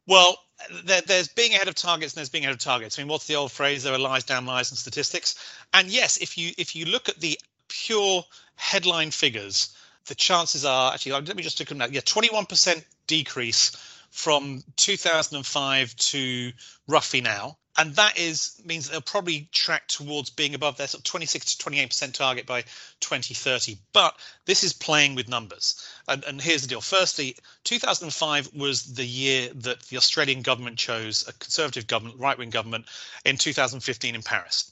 Well, 0.07 0.37
there, 0.83 1.01
there's 1.01 1.27
being 1.27 1.53
ahead 1.53 1.67
of 1.67 1.75
targets 1.75 2.13
and 2.13 2.17
there's 2.17 2.29
being 2.29 2.43
ahead 2.43 2.53
of 2.53 2.59
targets. 2.59 2.97
I 2.97 3.01
mean, 3.01 3.09
what's 3.09 3.27
the 3.27 3.35
old 3.35 3.51
phrase? 3.51 3.83
There 3.83 3.93
are 3.93 3.99
lies, 3.99 4.23
damn 4.23 4.45
lies, 4.45 4.71
and 4.71 4.77
statistics. 4.77 5.35
And 5.73 5.87
yes, 5.87 6.17
if 6.17 6.37
you 6.37 6.51
if 6.57 6.75
you 6.75 6.85
look 6.85 7.09
at 7.09 7.19
the 7.19 7.39
pure 7.67 8.23
headline 8.55 9.11
figures, 9.11 9.75
the 10.05 10.15
chances 10.15 10.65
are 10.65 10.93
actually 10.93 11.13
let 11.13 11.35
me 11.35 11.43
just 11.43 11.59
look 11.59 11.71
at 11.71 11.77
that. 11.77 11.91
Yeah, 11.91 12.01
21% 12.01 12.83
decrease 13.07 13.71
from 14.11 14.63
2005 14.75 15.95
to 15.95 16.51
roughly 16.87 17.21
now 17.21 17.57
and 17.77 17.95
that 17.95 18.17
is 18.17 18.61
means 18.65 18.85
that 18.85 18.91
they'll 18.91 19.01
probably 19.01 19.47
track 19.51 19.87
towards 19.87 20.29
being 20.29 20.53
above 20.53 20.77
their 20.77 20.87
sort 20.87 20.99
of 20.99 21.05
26 21.05 21.45
to 21.53 21.57
28 21.57 21.87
percent 21.87 22.15
target 22.15 22.45
by 22.45 22.63
2030. 22.99 23.77
But 23.93 24.15
this 24.45 24.63
is 24.63 24.73
playing 24.73 25.15
with 25.15 25.27
numbers, 25.27 25.87
and, 26.07 26.23
and 26.25 26.41
here's 26.41 26.61
the 26.61 26.67
deal. 26.67 26.81
Firstly, 26.81 27.35
2005 27.63 28.53
was 28.53 28.93
the 28.93 29.05
year 29.05 29.49
that 29.55 29.81
the 29.83 29.97
Australian 29.97 30.41
government 30.41 30.77
chose 30.77 31.27
a 31.27 31.33
conservative 31.33 31.87
government, 31.87 32.19
right-wing 32.19 32.51
government, 32.51 32.85
in 33.25 33.37
2015 33.37 34.15
in 34.15 34.21
Paris. 34.21 34.71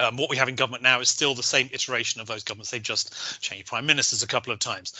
Um, 0.00 0.16
what 0.16 0.30
we 0.30 0.36
have 0.36 0.48
in 0.48 0.54
government 0.54 0.84
now 0.84 1.00
is 1.00 1.08
still 1.08 1.34
the 1.34 1.42
same 1.42 1.68
iteration 1.72 2.20
of 2.20 2.28
those 2.28 2.44
governments. 2.44 2.70
They've 2.70 2.80
just 2.80 3.40
changed 3.40 3.66
prime 3.66 3.84
ministers 3.84 4.22
a 4.22 4.28
couple 4.28 4.52
of 4.52 4.60
times. 4.60 4.92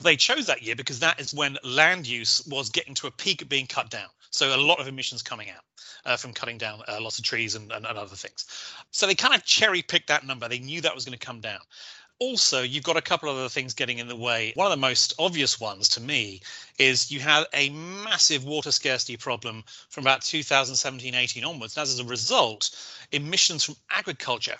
They 0.00 0.16
chose 0.16 0.46
that 0.46 0.62
year 0.62 0.74
because 0.74 0.98
that 1.00 1.20
is 1.20 1.32
when 1.32 1.56
land 1.62 2.08
use 2.08 2.44
was 2.46 2.70
getting 2.70 2.94
to 2.94 3.06
a 3.06 3.12
peak 3.12 3.42
of 3.42 3.48
being 3.48 3.68
cut 3.68 3.90
down. 3.90 4.08
So 4.30 4.54
a 4.54 4.56
lot 4.56 4.80
of 4.80 4.88
emissions 4.88 5.22
coming 5.22 5.50
out 5.50 5.64
uh, 6.04 6.16
from 6.16 6.32
cutting 6.32 6.58
down 6.58 6.82
uh, 6.88 7.00
lots 7.00 7.18
of 7.18 7.24
trees 7.24 7.54
and, 7.54 7.72
and, 7.72 7.84
and 7.84 7.98
other 7.98 8.16
things. 8.16 8.46
So 8.90 9.06
they 9.06 9.14
kind 9.14 9.34
of 9.34 9.44
cherry 9.44 9.82
picked 9.82 10.08
that 10.08 10.24
number. 10.24 10.48
They 10.48 10.60
knew 10.60 10.80
that 10.82 10.94
was 10.94 11.04
going 11.04 11.18
to 11.18 11.26
come 11.26 11.40
down 11.40 11.60
also 12.20 12.62
you've 12.62 12.84
got 12.84 12.98
a 12.98 13.02
couple 13.02 13.28
of 13.28 13.36
other 13.36 13.48
things 13.48 13.74
getting 13.74 13.98
in 13.98 14.06
the 14.06 14.14
way 14.14 14.52
one 14.54 14.66
of 14.66 14.70
the 14.70 14.76
most 14.76 15.14
obvious 15.18 15.58
ones 15.58 15.88
to 15.88 16.00
me 16.00 16.40
is 16.78 17.10
you 17.10 17.18
had 17.18 17.44
a 17.54 17.70
massive 17.70 18.44
water 18.44 18.70
scarcity 18.70 19.16
problem 19.16 19.64
from 19.88 20.04
about 20.04 20.20
2017 20.20 21.14
18 21.14 21.44
onwards 21.44 21.76
and 21.76 21.82
as 21.82 21.98
a 21.98 22.04
result 22.04 22.70
emissions 23.10 23.64
from 23.64 23.74
agriculture 23.90 24.56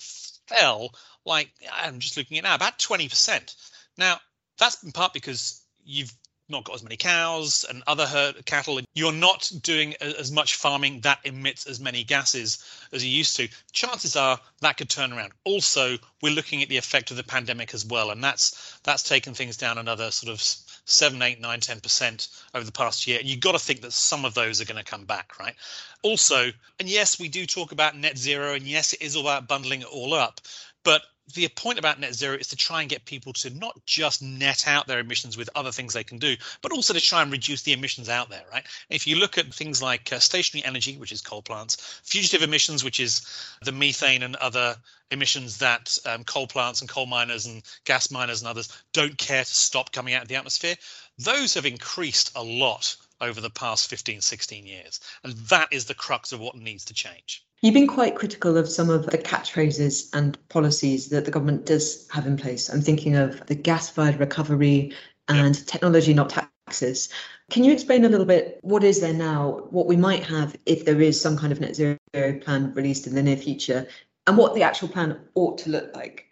fell 0.47 0.93
like 1.25 1.51
i'm 1.75 2.01
just 2.01 2.17
looking 2.17 2.39
at 2.39 2.45
now 2.45 2.55
about 2.55 2.79
20% 2.79 3.55
now 3.99 4.19
that's 4.59 4.83
in 4.83 4.91
part 4.91 5.13
because 5.13 5.63
you've 5.85 6.13
not 6.51 6.65
got 6.65 6.75
as 6.75 6.83
many 6.83 6.97
cows 6.97 7.65
and 7.69 7.83
other 7.87 8.07
herd 8.07 8.45
cattle. 8.47 8.81
You're 8.95 9.13
not 9.13 9.51
doing 9.63 9.95
as 10.01 10.31
much 10.31 10.57
farming 10.57 11.01
that 11.01 11.21
emits 11.25 11.67
as 11.67 11.81
many 11.81 12.05
gases 12.05 12.65
as 12.93 13.05
you 13.05 13.11
used 13.11 13.37
to. 13.37 13.49
Chances 13.73 14.17
are 14.17 14.39
that 14.61 14.77
could 14.77 14.91
turn 14.91 15.13
around. 15.13 15.33
Also 15.45 15.97
we're 16.23 16.35
looking 16.35 16.63
at 16.63 16.69
the 16.69 16.77
effect 16.77 17.11
of 17.11 17.17
the 17.17 17.23
pandemic 17.23 17.75
as 17.75 17.85
well 17.87 18.11
and 18.11 18.23
that's 18.23 18.79
that's 18.83 19.03
taken 19.03 19.35
things 19.35 19.57
down 19.57 19.79
another 19.79 20.11
sort 20.11 20.33
of 20.33 20.41
7 20.43 21.21
8 21.21 21.41
9 21.41 21.61
10% 21.61 22.29
over 22.55 22.65
the 22.65 22.73
past 22.73 23.07
year. 23.07 23.19
And 23.19 23.29
you've 23.29 23.41
got 23.41 23.53
to 23.53 23.59
think 23.59 23.83
that 23.83 23.93
some 23.93 24.25
of 24.25 24.35
those 24.35 24.61
are 24.61 24.67
going 24.67 24.83
to 24.83 24.91
come 24.91 25.05
back 25.05 25.39
right? 25.39 25.55
Also 26.03 26.51
and 26.79 26.89
yes 26.89 27.19
we 27.19 27.29
do 27.29 27.47
talk 27.47 27.73
about 27.73 27.97
net 27.97 28.19
zero 28.19 28.55
and 28.55 28.65
yes 28.65 28.93
it 28.93 29.03
is 29.03 29.17
all 29.17 29.23
about 29.23 29.49
bundling 29.49 29.83
it 29.83 29.87
all 29.87 30.15
up 30.15 30.41
but 30.83 31.03
the 31.35 31.49
point 31.49 31.79
about 31.79 32.01
net 32.01 32.15
zero 32.15 32.37
is 32.37 32.49
to 32.49 32.57
try 32.57 32.81
and 32.81 32.91
get 32.91 33.05
people 33.05 33.33
to 33.35 33.51
not 33.51 33.81
just 33.87 34.23
net 34.23 34.67
out 34.67 34.87
their 34.87 34.99
emissions 34.99 35.37
with 35.37 35.51
other 35.55 35.73
things 35.73 35.93
they 35.93 36.05
can 36.05 36.19
do, 36.19 36.37
but 36.63 36.73
also 36.73 36.93
to 36.93 37.01
try 37.01 37.23
and 37.23 37.33
reduce 37.33 37.63
the 37.63 37.73
emissions 37.73 38.09
out 38.09 38.29
there, 38.31 38.45
right? 38.53 38.67
If 38.89 39.07
you 39.07 39.17
look 39.17 39.39
at 39.39 39.53
things 39.53 39.83
like 39.83 40.13
uh, 40.13 40.19
stationary 40.19 40.65
energy, 40.65 40.97
which 40.97 41.13
is 41.13 41.21
coal 41.21 41.43
plants, 41.43 41.77
fugitive 42.05 42.43
emissions, 42.43 42.85
which 42.85 43.01
is 43.01 43.23
the 43.63 43.73
methane 43.73 44.23
and 44.23 44.37
other 44.37 44.77
emissions 45.11 45.59
that 45.59 45.97
um, 46.07 46.25
coal 46.25 46.47
plants 46.47 46.81
and 46.81 46.89
coal 46.89 47.07
miners 47.07 47.47
and 47.47 47.63
gas 47.85 48.11
miners 48.11 48.41
and 48.41 48.49
others 48.49 48.69
don't 48.93 49.19
care 49.19 49.45
to 49.45 49.55
stop 49.55 49.93
coming 49.93 50.15
out 50.15 50.23
of 50.23 50.29
the 50.29 50.37
atmosphere, 50.37 50.77
those 51.19 51.55
have 51.55 51.67
increased 51.67 52.31
a 52.35 52.43
lot 52.43 52.97
over 53.21 53.41
the 53.41 53.51
past 53.51 53.91
15, 53.91 54.21
16 54.21 54.67
years. 54.67 55.01
And 55.25 55.35
that 55.49 55.69
is 55.73 55.85
the 55.85 55.95
crux 55.95 56.33
of 56.33 56.41
what 56.41 56.57
needs 56.57 56.85
to 56.87 56.95
change. 56.95 57.45
You've 57.63 57.75
been 57.75 57.87
quite 57.87 58.15
critical 58.15 58.57
of 58.57 58.71
some 58.71 58.89
of 58.89 59.05
the 59.05 59.19
catchphrases 59.19 60.09
and 60.15 60.39
policies 60.49 61.11
that 61.11 61.27
the 61.27 61.31
government 61.31 61.67
does 61.67 62.09
have 62.11 62.27
in 62.27 62.39
place. 62.39 62.71
I'm 62.71 62.81
thinking 62.81 63.17
of 63.17 63.47
the 63.47 63.55
gas 63.55 63.91
fired 63.91 64.19
recovery 64.19 64.95
and 65.29 65.55
yep. 65.55 65.67
technology, 65.67 66.15
not 66.15 66.31
taxes. 66.31 67.11
Can 67.51 67.65
you 67.65 67.73
explain 67.73 68.07
a 68.07 68.09
little 68.09 68.25
bit 68.25 68.61
what 68.63 68.83
is 68.83 69.01
there 69.01 69.13
now, 69.13 69.67
what 69.71 69.87
we 69.87 69.97
might 69.97 70.25
have 70.25 70.57
if 70.65 70.87
there 70.87 71.03
is 71.03 71.21
some 71.21 71.37
kind 71.37 71.53
of 71.53 71.61
net 71.61 71.77
zero 71.77 71.99
plan 72.41 72.73
released 72.73 73.07
in 73.07 73.15
the 73.15 73.23
near 73.23 73.37
future, 73.37 73.87
and 74.27 74.39
what 74.39 74.55
the 74.55 74.63
actual 74.63 74.89
plan 74.89 75.21
ought 75.35 75.59
to 75.59 75.71
look 75.71 75.95
like? 75.95 76.27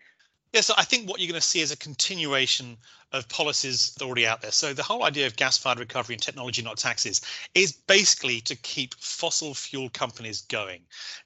Yeah, 0.55 0.63
so 0.63 0.73
I 0.79 0.85
think 0.85 1.11
what 1.11 1.21
you're 1.21 1.29
going 1.29 1.41
to 1.41 1.47
see 1.47 1.61
is 1.61 1.73
a 1.73 1.77
continuation 1.77 2.79
of 3.13 3.29
policies 3.29 3.95
that 3.95 4.05
are 4.05 4.07
already 4.07 4.27
out 4.27 4.43
there. 4.43 4.51
So 4.51 4.75
the 4.75 4.83
whole 4.83 5.05
idea 5.05 5.27
of 5.27 5.37
gas-fired 5.37 5.79
recovery 5.79 6.15
and 6.15 6.23
technology, 6.23 6.63
not 6.63 6.77
taxes, 6.77 7.23
is 7.55 7.73
basically 7.73 8.41
to 8.43 8.57
keep 8.57 8.95
fossil 8.97 9.55
fuel 9.55 9.89
companies 9.89 10.43
going. 10.43 10.81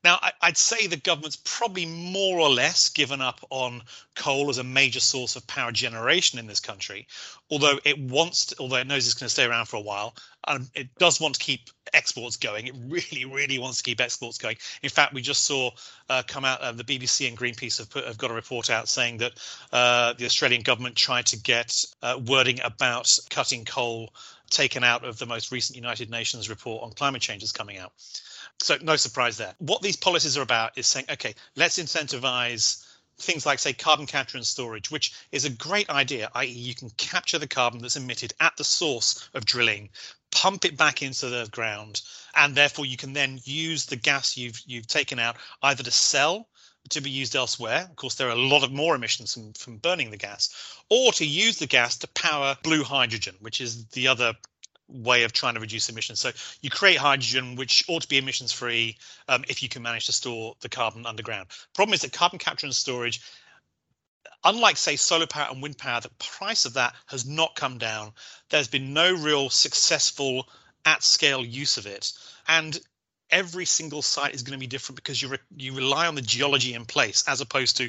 Now, 0.04 0.18
I, 0.22 0.32
would 0.48 0.56
say 0.56 0.86
the 0.86 0.96
government's 0.96 1.36
probably 1.36 1.86
more 1.86 2.38
or 2.38 2.50
less 2.50 2.88
given 2.88 3.20
up 3.20 3.44
on 3.50 3.82
coal 4.14 4.48
as 4.50 4.58
a 4.58 4.64
major 4.64 5.00
source 5.00 5.34
of 5.34 5.46
power 5.46 5.72
generation 5.72 6.38
in 6.38 6.46
this 6.46 6.60
country, 6.60 7.06
although 7.50 7.78
it 7.84 7.98
wants, 7.98 8.46
to, 8.46 8.56
although 8.60 8.76
it 8.76 8.86
knows 8.86 9.06
it's 9.06 9.14
going 9.14 9.26
to 9.26 9.30
stay 9.30 9.44
around 9.44 9.66
for 9.66 9.76
a 9.76 9.80
while, 9.80 10.14
um, 10.48 10.68
it 10.74 10.88
does 10.98 11.20
want 11.20 11.34
to 11.34 11.40
keep 11.40 11.70
exports 11.92 12.36
going. 12.36 12.66
It 12.66 12.74
really, 12.88 13.24
really 13.24 13.58
wants 13.58 13.78
to 13.78 13.84
keep 13.84 14.00
exports 14.00 14.38
going. 14.38 14.56
In 14.82 14.90
fact, 14.90 15.14
we 15.14 15.22
just 15.22 15.44
saw 15.44 15.70
uh, 16.08 16.22
come 16.26 16.44
out, 16.44 16.60
uh, 16.60 16.72
the 16.72 16.84
BBC 16.84 17.28
and 17.28 17.36
Greenpeace 17.36 17.78
have, 17.78 17.90
put, 17.90 18.04
have 18.06 18.18
got 18.18 18.30
a 18.30 18.34
report 18.34 18.70
out 18.70 18.88
saying 18.88 19.18
that 19.18 19.32
uh, 19.72 20.14
the 20.14 20.24
Australian 20.24 20.62
government 20.62 20.96
tried 20.96 21.26
to 21.26 21.38
get 21.38 21.84
uh, 22.02 22.18
wording 22.26 22.60
about 22.64 23.18
cutting 23.30 23.64
coal 23.64 24.12
taken 24.50 24.84
out 24.84 25.04
of 25.04 25.18
the 25.18 25.26
most 25.26 25.50
recent 25.50 25.76
United 25.76 26.10
Nations 26.10 26.48
report 26.48 26.82
on 26.82 26.90
climate 26.92 27.22
change 27.22 27.42
is 27.42 27.52
coming 27.52 27.78
out. 27.78 27.92
So 28.60 28.76
no 28.82 28.96
surprise 28.96 29.38
there. 29.38 29.54
What 29.58 29.82
these 29.82 29.96
policies 29.96 30.36
are 30.36 30.42
about 30.42 30.76
is 30.76 30.86
saying, 30.86 31.06
okay, 31.10 31.34
let's 31.56 31.78
incentivize 31.78 32.86
things 33.18 33.46
like 33.46 33.58
say 33.58 33.72
carbon 33.72 34.06
capture 34.06 34.36
and 34.36 34.46
storage 34.46 34.90
which 34.90 35.12
is 35.30 35.44
a 35.44 35.50
great 35.50 35.88
idea 35.90 36.30
i.e 36.34 36.48
you 36.48 36.74
can 36.74 36.90
capture 36.90 37.38
the 37.38 37.46
carbon 37.46 37.80
that's 37.80 37.96
emitted 37.96 38.32
at 38.40 38.56
the 38.56 38.64
source 38.64 39.28
of 39.34 39.44
drilling 39.44 39.88
pump 40.30 40.64
it 40.64 40.76
back 40.76 41.02
into 41.02 41.28
the 41.28 41.48
ground 41.52 42.02
and 42.34 42.54
therefore 42.54 42.86
you 42.86 42.96
can 42.96 43.12
then 43.12 43.40
use 43.44 43.86
the 43.86 43.96
gas 43.96 44.36
you've 44.36 44.60
you've 44.66 44.86
taken 44.86 45.18
out 45.18 45.36
either 45.62 45.82
to 45.82 45.90
sell 45.90 46.48
to 46.90 47.00
be 47.00 47.10
used 47.10 47.36
elsewhere. 47.36 47.86
Of 47.88 47.96
course, 47.96 48.16
there 48.16 48.28
are 48.28 48.32
a 48.32 48.48
lot 48.48 48.64
of 48.64 48.72
more 48.72 48.94
emissions 48.94 49.34
from, 49.34 49.52
from 49.52 49.76
burning 49.78 50.10
the 50.10 50.16
gas, 50.16 50.50
or 50.88 51.12
to 51.12 51.24
use 51.24 51.58
the 51.58 51.66
gas 51.66 51.96
to 51.98 52.08
power 52.08 52.56
blue 52.62 52.82
hydrogen, 52.82 53.36
which 53.40 53.60
is 53.60 53.86
the 53.86 54.08
other 54.08 54.34
way 54.92 55.24
of 55.24 55.32
trying 55.32 55.54
to 55.54 55.60
reduce 55.60 55.88
emissions. 55.88 56.20
So 56.20 56.30
you 56.60 56.70
create 56.70 56.98
hydrogen, 56.98 57.56
which 57.56 57.84
ought 57.88 58.02
to 58.02 58.08
be 58.08 58.18
emissions 58.18 58.52
free 58.52 58.96
um, 59.28 59.44
if 59.48 59.62
you 59.62 59.68
can 59.68 59.82
manage 59.82 60.06
to 60.06 60.12
store 60.12 60.54
the 60.60 60.68
carbon 60.68 61.06
underground. 61.06 61.48
Problem 61.74 61.94
is 61.94 62.02
that 62.02 62.12
carbon 62.12 62.38
capture 62.38 62.66
and 62.66 62.74
storage, 62.74 63.20
unlike 64.44 64.76
say 64.76 64.96
solar 64.96 65.26
power 65.26 65.48
and 65.50 65.62
wind 65.62 65.78
power, 65.78 66.00
the 66.00 66.10
price 66.18 66.64
of 66.64 66.74
that 66.74 66.94
has 67.06 67.26
not 67.26 67.54
come 67.54 67.78
down. 67.78 68.12
There's 68.50 68.68
been 68.68 68.92
no 68.92 69.12
real 69.14 69.50
successful 69.50 70.48
at 70.84 71.02
scale 71.02 71.44
use 71.44 71.76
of 71.76 71.86
it. 71.86 72.12
And 72.48 72.78
every 73.30 73.64
single 73.64 74.02
site 74.02 74.34
is 74.34 74.42
going 74.42 74.58
to 74.58 74.60
be 74.60 74.66
different 74.66 74.96
because 74.96 75.22
you 75.22 75.28
re- 75.28 75.38
you 75.56 75.74
rely 75.74 76.06
on 76.06 76.14
the 76.14 76.22
geology 76.22 76.74
in 76.74 76.84
place 76.84 77.24
as 77.26 77.40
opposed 77.40 77.76
to 77.78 77.88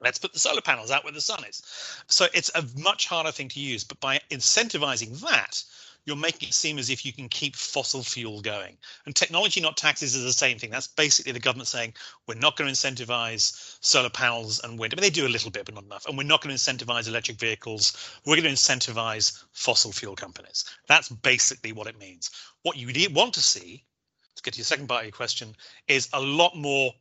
let's 0.00 0.18
put 0.18 0.32
the 0.32 0.38
solar 0.38 0.60
panels 0.60 0.90
out 0.90 1.04
where 1.04 1.12
the 1.12 1.20
sun 1.20 1.44
is. 1.44 1.62
So 2.06 2.26
it's 2.32 2.50
a 2.54 2.64
much 2.76 3.06
harder 3.06 3.32
thing 3.32 3.48
to 3.48 3.60
use. 3.60 3.84
But 3.84 4.00
by 4.00 4.20
incentivizing 4.30 5.20
that, 5.20 5.62
you're 6.08 6.16
making 6.16 6.48
it 6.48 6.54
seem 6.54 6.78
as 6.78 6.88
if 6.88 7.04
you 7.04 7.12
can 7.12 7.28
keep 7.28 7.54
fossil 7.54 8.02
fuel 8.02 8.40
going. 8.40 8.78
And 9.04 9.14
technology, 9.14 9.60
not 9.60 9.76
taxes, 9.76 10.14
is 10.14 10.24
the 10.24 10.32
same 10.32 10.58
thing. 10.58 10.70
That's 10.70 10.86
basically 10.88 11.32
the 11.32 11.38
government 11.38 11.68
saying 11.68 11.92
we're 12.26 12.34
not 12.34 12.56
going 12.56 12.72
to 12.72 12.74
incentivize 12.74 13.76
solar 13.80 14.08
panels 14.08 14.60
and 14.64 14.78
wind. 14.78 14.94
I 14.94 14.96
mean, 14.96 15.02
they 15.02 15.10
do 15.10 15.26
a 15.26 15.28
little 15.28 15.50
bit, 15.50 15.66
but 15.66 15.74
not 15.74 15.84
enough. 15.84 16.06
And 16.06 16.16
we're 16.16 16.24
not 16.24 16.40
going 16.40 16.56
to 16.56 16.60
incentivize 16.60 17.08
electric 17.08 17.38
vehicles. 17.38 17.92
We're 18.24 18.36
going 18.36 18.48
to 18.48 18.50
incentivize 18.50 19.44
fossil 19.52 19.92
fuel 19.92 20.16
companies. 20.16 20.64
That's 20.88 21.10
basically 21.10 21.72
what 21.72 21.86
it 21.86 21.98
means. 21.98 22.30
What 22.62 22.78
you 22.78 22.88
want 23.10 23.34
to 23.34 23.40
see 23.40 23.84
to 24.38 24.42
get 24.42 24.54
to 24.54 24.58
your 24.58 24.64
second 24.64 24.86
part 24.86 25.00
of 25.00 25.06
your 25.06 25.12
question, 25.12 25.54
is 25.88 26.08
a 26.12 26.20
lot 26.20 26.56
more 26.56 26.92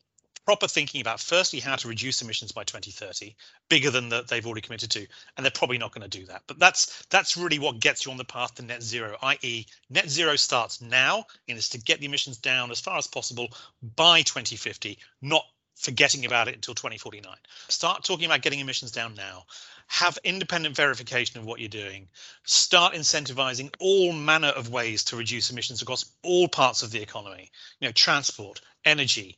proper 0.47 0.65
thinking 0.65 1.01
about 1.01 1.19
firstly 1.19 1.59
how 1.59 1.75
to 1.75 1.89
reduce 1.89 2.21
emissions 2.21 2.53
by 2.53 2.63
2030 2.63 3.35
bigger 3.67 3.91
than 3.91 4.07
that 4.07 4.29
they've 4.29 4.45
already 4.45 4.61
committed 4.61 4.89
to 4.89 5.05
and 5.35 5.43
they're 5.43 5.51
probably 5.51 5.77
not 5.77 5.93
going 5.93 6.09
to 6.09 6.19
do 6.19 6.25
that. 6.25 6.41
But 6.47 6.57
that's 6.57 7.05
that's 7.09 7.35
really 7.35 7.59
what 7.59 7.81
gets 7.81 8.05
you 8.05 8.13
on 8.13 8.17
the 8.17 8.23
path 8.23 8.55
to 8.55 8.61
net 8.61 8.81
zero 8.81 9.17
i.e 9.23 9.65
net 9.89 10.09
zero 10.09 10.37
starts 10.37 10.79
now 10.79 11.25
and 11.49 11.57
is 11.57 11.67
to 11.67 11.77
get 11.77 11.99
the 11.99 12.05
emissions 12.05 12.37
down 12.37 12.71
as 12.71 12.79
far 12.79 12.97
as 12.97 13.07
possible 13.07 13.49
by 13.97 14.21
2050 14.21 14.97
not 15.21 15.43
forgetting 15.75 16.25
about 16.25 16.47
it 16.47 16.55
until 16.55 16.73
2049 16.73 17.35
start 17.67 18.05
talking 18.05 18.25
about 18.25 18.41
getting 18.41 18.61
emissions 18.61 18.91
down 18.91 19.15
now. 19.15 19.43
Have 19.87 20.17
independent 20.23 20.77
verification 20.77 21.39
of 21.39 21.45
what 21.45 21.59
you're 21.59 21.67
doing, 21.67 22.07
start 22.45 22.93
incentivizing 22.93 23.73
all 23.79 24.13
manner 24.13 24.47
of 24.47 24.69
ways 24.69 25.03
to 25.05 25.17
reduce 25.17 25.51
emissions 25.51 25.81
across 25.81 26.05
all 26.23 26.47
parts 26.47 26.83
of 26.83 26.91
the 26.91 27.01
economy, 27.01 27.51
you 27.79 27.87
know, 27.87 27.91
transport, 27.91 28.61
energy, 28.85 29.37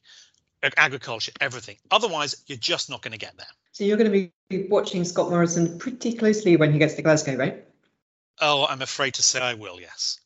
agriculture, 0.77 1.31
everything. 1.39 1.77
Otherwise, 1.91 2.43
you're 2.47 2.57
just 2.57 2.89
not 2.89 3.01
going 3.01 3.11
to 3.11 3.17
get 3.17 3.37
there. 3.37 3.47
So 3.71 3.83
you're 3.83 3.97
going 3.97 4.11
to 4.11 4.31
be 4.49 4.67
watching 4.67 5.03
Scott 5.03 5.29
Morrison 5.29 5.77
pretty 5.79 6.13
closely 6.13 6.57
when 6.57 6.73
he 6.73 6.79
gets 6.79 6.95
to 6.95 7.01
Glasgow, 7.01 7.35
right? 7.35 7.65
Oh, 8.41 8.65
I'm 8.67 8.81
afraid 8.81 9.13
to 9.15 9.21
say 9.21 9.39
I 9.39 9.53
will, 9.53 9.79
yes. 9.79 10.19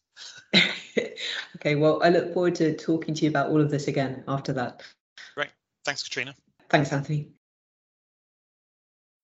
okay, 1.55 1.75
well, 1.75 2.01
I 2.03 2.09
look 2.09 2.33
forward 2.33 2.55
to 2.55 2.75
talking 2.75 3.13
to 3.15 3.23
you 3.23 3.29
about 3.29 3.49
all 3.49 3.61
of 3.61 3.71
this 3.71 3.87
again 3.87 4.23
after 4.27 4.53
that. 4.53 4.81
Great. 5.35 5.49
Thanks, 5.85 6.03
Katrina. 6.03 6.35
Thanks, 6.69 6.91
Antony. 6.91 7.29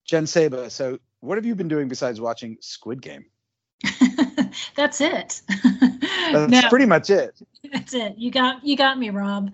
Jen 0.06 0.26
Saba, 0.26 0.70
so 0.72 0.98
what 1.20 1.38
have 1.38 1.46
you 1.46 1.54
been 1.54 1.68
doing 1.68 1.88
besides 1.88 2.20
watching 2.20 2.58
Squid 2.62 3.02
Game? 3.02 3.26
That's 4.76 5.02
it. 5.02 5.42
That's 6.32 6.52
no, 6.52 6.62
pretty 6.70 6.86
much 6.86 7.10
it. 7.10 7.40
That's 7.72 7.94
it. 7.94 8.16
You 8.18 8.32
got 8.32 8.66
you 8.66 8.76
got 8.76 8.98
me, 8.98 9.10
Rob. 9.10 9.54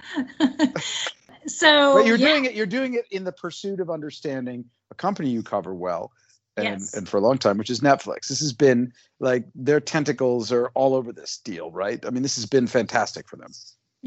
So 1.47 1.93
But 1.95 2.05
you're 2.05 2.17
yeah. 2.17 2.27
doing 2.27 2.45
it 2.45 2.53
you're 2.53 2.65
doing 2.65 2.93
it 2.93 3.05
in 3.11 3.23
the 3.23 3.31
pursuit 3.31 3.79
of 3.79 3.89
understanding 3.89 4.65
a 4.91 4.95
company 4.95 5.29
you 5.29 5.43
cover 5.43 5.73
well 5.73 6.11
and 6.57 6.81
yes. 6.81 6.93
and 6.93 7.07
for 7.07 7.17
a 7.17 7.21
long 7.21 7.37
time, 7.37 7.57
which 7.57 7.69
is 7.69 7.81
Netflix. 7.81 8.27
This 8.27 8.39
has 8.39 8.53
been 8.53 8.93
like 9.19 9.45
their 9.55 9.79
tentacles 9.79 10.51
are 10.51 10.69
all 10.69 10.95
over 10.95 11.11
this 11.11 11.37
deal, 11.37 11.71
right? 11.71 12.03
I 12.05 12.09
mean, 12.09 12.23
this 12.23 12.35
has 12.35 12.45
been 12.45 12.67
fantastic 12.67 13.27
for 13.27 13.35
them. 13.35 13.51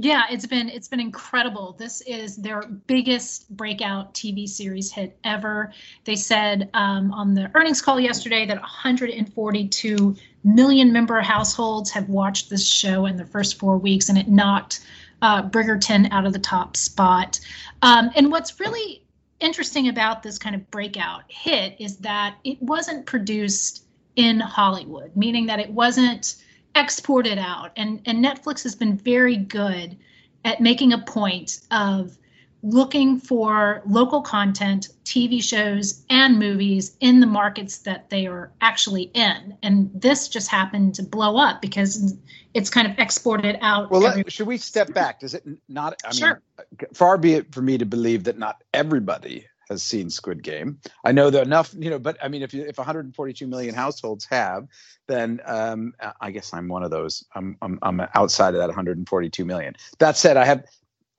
Yeah, 0.00 0.22
it's 0.30 0.46
been 0.46 0.68
it's 0.68 0.86
been 0.86 1.00
incredible. 1.00 1.74
This 1.78 2.00
is 2.02 2.36
their 2.36 2.62
biggest 2.62 3.50
breakout 3.56 4.14
TV 4.14 4.48
series 4.48 4.92
hit 4.92 5.18
ever. 5.24 5.72
They 6.04 6.14
said 6.14 6.70
um, 6.72 7.12
on 7.12 7.34
the 7.34 7.50
earnings 7.54 7.82
call 7.82 7.98
yesterday 7.98 8.46
that 8.46 8.60
142 8.60 10.16
million 10.44 10.92
member 10.92 11.20
households 11.20 11.90
have 11.90 12.08
watched 12.08 12.48
this 12.48 12.66
show 12.66 13.06
in 13.06 13.16
the 13.16 13.26
first 13.26 13.58
four 13.58 13.76
weeks, 13.76 14.08
and 14.08 14.16
it 14.16 14.28
knocked 14.28 14.86
uh, 15.22 15.42
Bridgerton 15.42 16.10
out 16.10 16.26
of 16.26 16.32
the 16.32 16.38
top 16.38 16.76
spot. 16.76 17.40
Um, 17.82 18.10
and 18.16 18.30
what's 18.30 18.60
really 18.60 19.04
interesting 19.40 19.88
about 19.88 20.22
this 20.22 20.38
kind 20.38 20.54
of 20.54 20.70
breakout 20.70 21.22
hit 21.28 21.76
is 21.78 21.98
that 21.98 22.36
it 22.44 22.60
wasn't 22.62 23.06
produced 23.06 23.84
in 24.16 24.40
Hollywood, 24.40 25.14
meaning 25.16 25.46
that 25.46 25.60
it 25.60 25.70
wasn't 25.70 26.36
exported 26.74 27.38
out. 27.38 27.72
And, 27.76 28.00
and 28.04 28.24
Netflix 28.24 28.62
has 28.64 28.74
been 28.74 28.96
very 28.96 29.36
good 29.36 29.96
at 30.44 30.60
making 30.60 30.92
a 30.92 30.98
point 30.98 31.60
of 31.70 32.18
looking 32.62 33.20
for 33.20 33.82
local 33.86 34.20
content, 34.20 34.88
TV 35.04 35.42
shows, 35.42 36.04
and 36.10 36.38
movies 36.38 36.96
in 37.00 37.20
the 37.20 37.26
markets 37.26 37.78
that 37.78 38.10
they 38.10 38.26
are 38.26 38.50
actually 38.60 39.10
in. 39.14 39.56
And 39.62 39.90
this 39.94 40.28
just 40.28 40.48
happened 40.48 40.94
to 40.96 41.02
blow 41.02 41.36
up 41.36 41.62
because 41.62 42.16
it's 42.54 42.70
kind 42.70 42.90
of 42.90 42.98
exported 42.98 43.58
out. 43.60 43.90
Well, 43.90 44.22
should 44.28 44.46
we 44.46 44.58
step 44.58 44.92
back? 44.92 45.20
Does 45.20 45.34
it 45.34 45.44
not? 45.68 46.00
I 46.04 46.12
sure. 46.12 46.42
mean, 46.58 46.88
far 46.94 47.16
be 47.18 47.34
it 47.34 47.54
for 47.54 47.62
me 47.62 47.78
to 47.78 47.86
believe 47.86 48.24
that 48.24 48.38
not 48.38 48.62
everybody 48.74 49.46
has 49.68 49.82
seen 49.82 50.10
Squid 50.10 50.42
Game. 50.42 50.78
I 51.04 51.12
know 51.12 51.30
that 51.30 51.42
enough, 51.46 51.74
you 51.78 51.90
know, 51.90 51.98
but 51.98 52.16
I 52.22 52.28
mean, 52.28 52.42
if 52.42 52.54
you, 52.54 52.62
if 52.62 52.78
142 52.78 53.46
million 53.46 53.74
households 53.74 54.24
have, 54.26 54.66
then 55.06 55.40
um, 55.44 55.94
I 56.20 56.30
guess 56.30 56.52
I'm 56.52 56.68
one 56.68 56.82
of 56.82 56.90
those. 56.90 57.24
I'm, 57.34 57.56
I'm 57.62 57.78
I'm 57.82 58.00
outside 58.14 58.54
of 58.54 58.60
that 58.60 58.68
142 58.68 59.44
million. 59.44 59.74
That 59.98 60.16
said, 60.16 60.36
I 60.36 60.44
have 60.44 60.64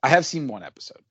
I 0.02 0.08
have 0.08 0.26
seen 0.26 0.48
one 0.48 0.62
episode. 0.62 1.02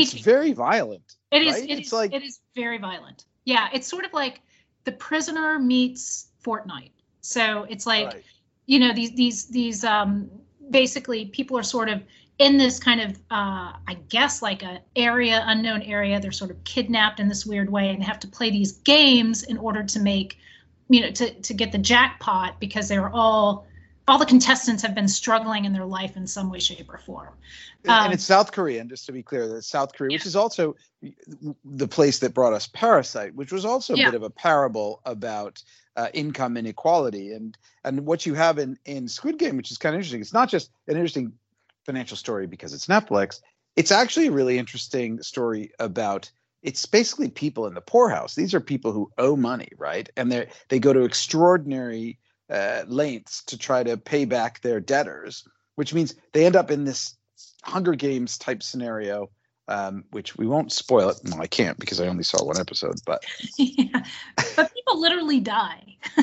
It's 0.00 0.12
very 0.12 0.52
violent. 0.52 1.16
It 1.30 1.42
is. 1.42 1.54
Right? 1.54 1.70
It 1.70 1.78
it's 1.78 1.88
is, 1.88 1.92
like 1.92 2.12
it 2.12 2.22
is 2.22 2.40
very 2.54 2.78
violent. 2.78 3.24
Yeah, 3.44 3.68
it's 3.72 3.86
sort 3.86 4.04
of 4.04 4.12
like 4.12 4.40
The 4.84 4.92
Prisoner 4.92 5.58
meets 5.58 6.28
Fortnite. 6.44 6.90
So 7.20 7.64
it's 7.64 7.86
like, 7.86 8.06
right. 8.06 8.24
you 8.66 8.78
know, 8.78 8.92
these 8.92 9.12
these 9.14 9.46
these 9.46 9.84
um 9.84 10.30
basically 10.70 11.26
people 11.26 11.58
are 11.58 11.62
sort 11.62 11.88
of 11.88 12.02
in 12.38 12.56
this 12.56 12.80
kind 12.80 13.00
of 13.00 13.10
uh, 13.30 13.72
i 13.86 13.96
guess 14.08 14.42
like 14.42 14.62
a 14.62 14.80
area 14.96 15.42
unknown 15.46 15.82
area 15.82 16.18
they're 16.18 16.32
sort 16.32 16.50
of 16.50 16.62
kidnapped 16.64 17.20
in 17.20 17.28
this 17.28 17.44
weird 17.44 17.70
way 17.70 17.90
and 17.90 18.00
they 18.00 18.04
have 18.04 18.18
to 18.18 18.26
play 18.26 18.50
these 18.50 18.72
games 18.72 19.42
in 19.44 19.58
order 19.58 19.82
to 19.82 20.00
make 20.00 20.38
you 20.88 21.00
know 21.00 21.10
to, 21.10 21.32
to 21.42 21.54
get 21.54 21.72
the 21.72 21.78
jackpot 21.78 22.58
because 22.58 22.88
they're 22.88 23.10
all 23.10 23.66
all 24.08 24.18
the 24.18 24.26
contestants 24.26 24.82
have 24.82 24.94
been 24.94 25.08
struggling 25.08 25.64
in 25.64 25.72
their 25.72 25.86
life 25.86 26.16
in 26.16 26.26
some 26.26 26.50
way 26.50 26.58
shape 26.58 26.92
or 26.92 26.98
form 26.98 27.34
um, 27.88 28.04
and 28.04 28.12
it's 28.14 28.24
south 28.24 28.52
korean 28.52 28.88
just 28.88 29.06
to 29.06 29.12
be 29.12 29.22
clear 29.22 29.48
that 29.48 29.62
south 29.62 29.94
korea 29.94 30.10
yeah. 30.10 30.16
which 30.16 30.26
is 30.26 30.36
also 30.36 30.74
the 31.64 31.88
place 31.88 32.18
that 32.18 32.34
brought 32.34 32.52
us 32.52 32.66
parasite 32.68 33.34
which 33.34 33.52
was 33.52 33.64
also 33.64 33.94
a 33.94 33.96
yeah. 33.96 34.10
bit 34.10 34.16
of 34.16 34.22
a 34.22 34.30
parable 34.30 35.00
about 35.04 35.62
uh, 35.96 36.08
income 36.14 36.56
inequality 36.56 37.32
and 37.32 37.58
and 37.84 38.06
what 38.06 38.24
you 38.24 38.34
have 38.34 38.58
in 38.58 38.78
in 38.86 39.06
squid 39.06 39.38
game 39.38 39.56
which 39.56 39.70
is 39.70 39.78
kind 39.78 39.94
of 39.94 39.98
interesting 39.98 40.20
it's 40.20 40.32
not 40.32 40.48
just 40.48 40.70
an 40.88 40.94
interesting 40.94 41.32
financial 41.84 42.16
story 42.16 42.46
because 42.46 42.72
it's 42.72 42.86
Netflix. 42.86 43.40
It's 43.76 43.92
actually 43.92 44.28
a 44.28 44.32
really 44.32 44.58
interesting 44.58 45.22
story 45.22 45.72
about 45.78 46.30
it's 46.62 46.86
basically 46.86 47.28
people 47.28 47.66
in 47.66 47.74
the 47.74 47.80
poorhouse. 47.80 48.34
These 48.34 48.54
are 48.54 48.60
people 48.60 48.92
who 48.92 49.10
owe 49.18 49.34
money, 49.34 49.68
right? 49.76 50.08
And 50.16 50.30
they 50.30 50.48
they 50.68 50.78
go 50.78 50.92
to 50.92 51.02
extraordinary 51.02 52.18
uh, 52.50 52.84
lengths 52.86 53.42
to 53.44 53.58
try 53.58 53.82
to 53.82 53.96
pay 53.96 54.24
back 54.24 54.60
their 54.60 54.80
debtors, 54.80 55.44
which 55.76 55.94
means 55.94 56.14
they 56.32 56.46
end 56.46 56.56
up 56.56 56.70
in 56.70 56.84
this 56.84 57.16
Hunger 57.62 57.94
Games 57.94 58.38
type 58.38 58.62
scenario, 58.62 59.30
um, 59.68 60.04
which 60.10 60.36
we 60.36 60.46
won't 60.46 60.72
spoil 60.72 61.10
it. 61.10 61.18
Well, 61.24 61.40
I 61.40 61.46
can't 61.46 61.78
because 61.78 62.00
I 62.00 62.08
only 62.08 62.24
saw 62.24 62.44
one 62.44 62.58
episode, 62.58 62.96
but 63.06 63.24
yeah. 63.58 64.04
but 64.56 64.72
people 64.74 65.00
literally 65.00 65.40
die. 65.40 65.96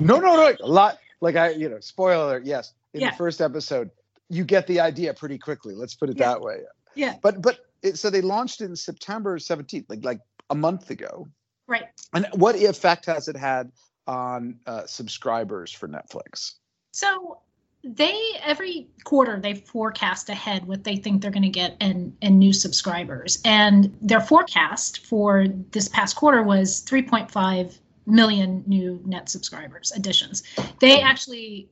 no, 0.00 0.18
no, 0.18 0.36
no, 0.36 0.54
a 0.60 0.66
lot. 0.66 0.98
Like 1.20 1.36
I, 1.36 1.50
you 1.50 1.68
know, 1.68 1.80
spoiler. 1.80 2.40
Yes, 2.42 2.72
in 2.92 3.00
yeah. 3.00 3.10
the 3.10 3.16
first 3.16 3.40
episode, 3.40 3.90
you 4.28 4.44
get 4.44 4.66
the 4.66 4.80
idea 4.80 5.14
pretty 5.14 5.38
quickly. 5.38 5.74
Let's 5.74 5.94
put 5.94 6.10
it 6.10 6.18
yeah. 6.18 6.28
that 6.28 6.40
way. 6.40 6.60
Yeah. 6.94 7.14
But 7.22 7.42
but 7.42 7.60
it, 7.82 7.98
so 7.98 8.10
they 8.10 8.22
launched 8.22 8.60
in 8.60 8.74
September 8.76 9.38
17th, 9.38 9.86
like 9.88 10.04
like 10.04 10.20
a 10.50 10.54
month 10.54 10.90
ago. 10.90 11.28
Right. 11.66 11.84
And 12.12 12.26
what 12.34 12.56
effect 12.56 13.06
has 13.06 13.28
it 13.28 13.36
had 13.36 13.72
on 14.06 14.58
uh, 14.66 14.86
subscribers 14.86 15.72
for 15.72 15.88
Netflix? 15.88 16.54
So 16.92 17.40
they 17.84 18.18
every 18.42 18.88
quarter 19.04 19.38
they 19.38 19.54
forecast 19.54 20.30
ahead 20.30 20.66
what 20.66 20.84
they 20.84 20.96
think 20.96 21.20
they're 21.20 21.30
going 21.30 21.42
to 21.42 21.48
get 21.48 21.76
in 21.80 22.16
in 22.22 22.38
new 22.38 22.52
subscribers. 22.52 23.40
And 23.44 23.96
their 24.00 24.20
forecast 24.20 25.06
for 25.06 25.46
this 25.70 25.88
past 25.88 26.16
quarter 26.16 26.42
was 26.42 26.82
3.5 26.84 27.78
million 28.06 28.64
new 28.66 29.00
net 29.04 29.28
subscribers 29.28 29.92
additions. 29.92 30.42
They 30.80 31.00
actually 31.00 31.68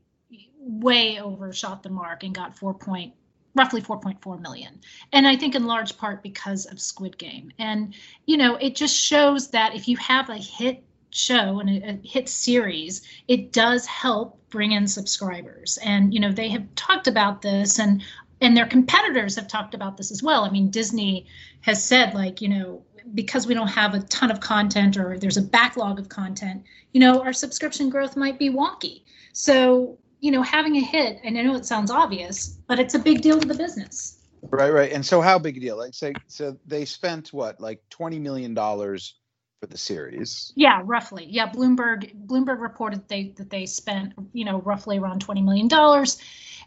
way 0.59 1.19
overshot 1.19 1.83
the 1.83 1.91
mark 1.91 2.23
and 2.23 2.35
got 2.35 2.57
4 2.57 2.75
point 2.75 3.15
roughly 3.55 3.83
4.4 3.83 4.41
million. 4.41 4.81
And 5.13 5.27
i 5.27 5.37
think 5.37 5.55
in 5.55 5.67
large 5.67 5.97
part 5.97 6.23
because 6.23 6.67
of 6.67 6.81
squid 6.81 7.17
game. 7.17 7.53
And 7.59 7.95
you 8.27 8.37
know 8.37 8.57
it 8.57 8.77
just 8.77 8.97
shows 8.97 9.49
that 9.49 9.75
if 9.75 9.89
you 9.89 9.97
have 9.97 10.29
a 10.29 10.37
hit 10.37 10.85
show 11.15 11.61
and 11.61 11.71
a, 11.71 11.91
a 11.91 12.01
hit 12.07 12.29
series, 12.29 13.03
it 13.29 13.53
does 13.53 13.87
help 13.87 14.39
bring 14.51 14.73
in 14.73 14.87
subscribers. 14.87 15.79
And 15.83 16.13
you 16.13 16.21
know 16.21 16.33
they 16.33 16.49
have 16.49 16.75
talked 16.75 17.07
about 17.09 17.43
this, 17.43 17.79
and 17.79 18.03
and 18.41 18.57
their 18.57 18.67
competitors 18.67 19.37
have 19.37 19.49
talked 19.49 19.75
about 19.75 19.97
this 19.97 20.11
as 20.11 20.23
well. 20.23 20.45
I 20.45 20.51
mean, 20.51 20.71
Disney 20.71 21.27
has 21.63 21.83
said 21.83 22.15
like 22.15 22.41
you 22.41 22.49
know 22.49 22.83
because 23.15 23.47
we 23.47 23.55
don't 23.55 23.69
have 23.69 23.95
a 23.95 24.01
ton 24.01 24.31
of 24.31 24.41
content 24.41 24.97
or 24.97 25.19
there's 25.19 25.37
a 25.37 25.43
backlog 25.43 25.99
of 25.99 26.09
content, 26.09 26.65
you 26.93 27.01
know, 27.01 27.21
our 27.23 27.33
subscription 27.33 27.91
growth 27.91 28.17
might 28.17 28.39
be 28.39 28.51
wonky. 28.51 29.03
So, 29.33 29.99
you 30.21 30.31
know, 30.31 30.43
having 30.43 30.77
a 30.77 30.81
hit, 30.81 31.19
and 31.25 31.37
I 31.39 31.43
know 31.43 31.55
it 31.55 31.67
sounds 31.67 31.91
obvious, 31.91 32.59
but 32.67 32.79
it's 32.79 32.95
a 32.95 32.99
big 32.99 33.23
deal 33.23 33.41
to 33.41 33.47
the 33.47 33.55
business. 33.55 34.19
Right, 34.43 34.73
right. 34.73 34.93
And 34.93 35.05
so 35.05 35.21
how 35.21 35.39
big 35.39 35.57
a 35.57 35.61
deal? 35.61 35.77
Like 35.77 35.95
say 35.95 36.13
so 36.27 36.57
they 36.67 36.85
spent 36.85 37.33
what, 37.33 37.61
like 37.61 37.81
twenty 37.91 38.19
million 38.19 38.55
dollars 38.55 39.15
for 39.63 39.69
the 39.69 39.79
series. 39.79 40.53
Yeah, 40.57 40.83
roughly. 40.85 41.25
Yeah, 41.31 41.49
Bloomberg 41.49 42.27
Bloomberg 42.27 42.61
reported 42.61 43.07
they 43.07 43.33
that 43.37 43.49
they 43.49 43.65
spent, 43.65 44.13
you 44.33 44.45
know, 44.45 44.61
roughly 44.63 44.99
around 44.99 45.21
20 45.21 45.41
million 45.41 45.69
dollars. 45.69 46.19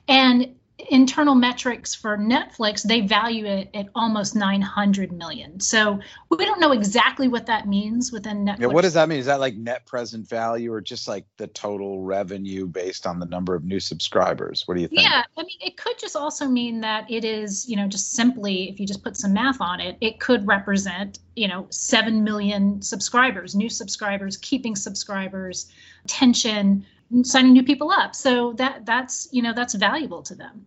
And 0.08 0.56
internal 0.78 1.36
metrics 1.36 1.96
for 1.96 2.18
Netflix, 2.18 2.84
they 2.84 3.02
value 3.02 3.46
it 3.46 3.70
at 3.74 3.88
almost 3.96 4.36
900 4.36 5.12
million. 5.12 5.60
So 5.60 6.00
we 6.30 6.46
don't 6.46 6.60
know 6.60 6.74
exactly 6.74 7.28
what 7.28 7.46
that 7.46 7.68
means 7.68 8.12
within 8.12 8.46
Netflix. 8.46 8.60
Yeah, 8.60 8.68
what 8.68 8.82
does 8.82 8.94
that 8.94 9.08
mean? 9.08 9.20
Is 9.20 9.26
that 9.28 9.40
like 9.40 9.56
net 9.56 9.86
present 9.86 10.28
value 10.28 10.74
or 10.74 10.82
just 10.82 11.08
like 11.08 11.26
the 11.38 11.48
total 11.48 12.02
revenue 12.02 12.68
based 12.68 13.08
on 13.08 13.20
the 13.20 13.26
number 13.26 13.56
of 13.56 13.64
new 13.64 13.80
subscribers? 13.80 14.64
What 14.66 14.76
do 14.76 14.82
you 14.82 14.88
think? 14.90 15.02
Yeah, 15.02 15.24
I 15.38 15.44
mean, 15.44 15.58
it 15.62 15.78
could 15.78 15.98
just 15.98 16.16
also 16.16 16.48
mean 16.48 16.82
that 16.82 17.10
it 17.10 17.24
is, 17.24 17.68
you 17.70 17.78
know, 17.78 17.88
just 17.88 18.12
simply, 18.12 18.70
if 18.70 18.80
you 18.80 18.86
just 18.86 19.04
put 19.04 19.16
some 19.16 19.34
math 19.34 19.62
on 19.62 19.80
it, 19.80 19.98
it 20.02 20.20
could 20.20 20.46
represent, 20.46 21.20
you 21.36 21.48
know, 21.48 21.68
7 21.70 22.24
million 22.24 22.82
subscribers, 22.82 23.56
new 23.56 23.70
subscribers, 23.70 24.36
keeping 24.38 24.76
subscribers, 24.76 25.72
tension 26.08 26.86
signing 27.24 27.54
new 27.54 27.64
people 27.64 27.92
up. 27.92 28.16
So 28.16 28.54
that 28.54 28.86
that's 28.86 29.28
you 29.32 29.42
know 29.42 29.54
that's 29.54 29.74
valuable 29.74 30.22
to 30.24 30.36
them. 30.36 30.66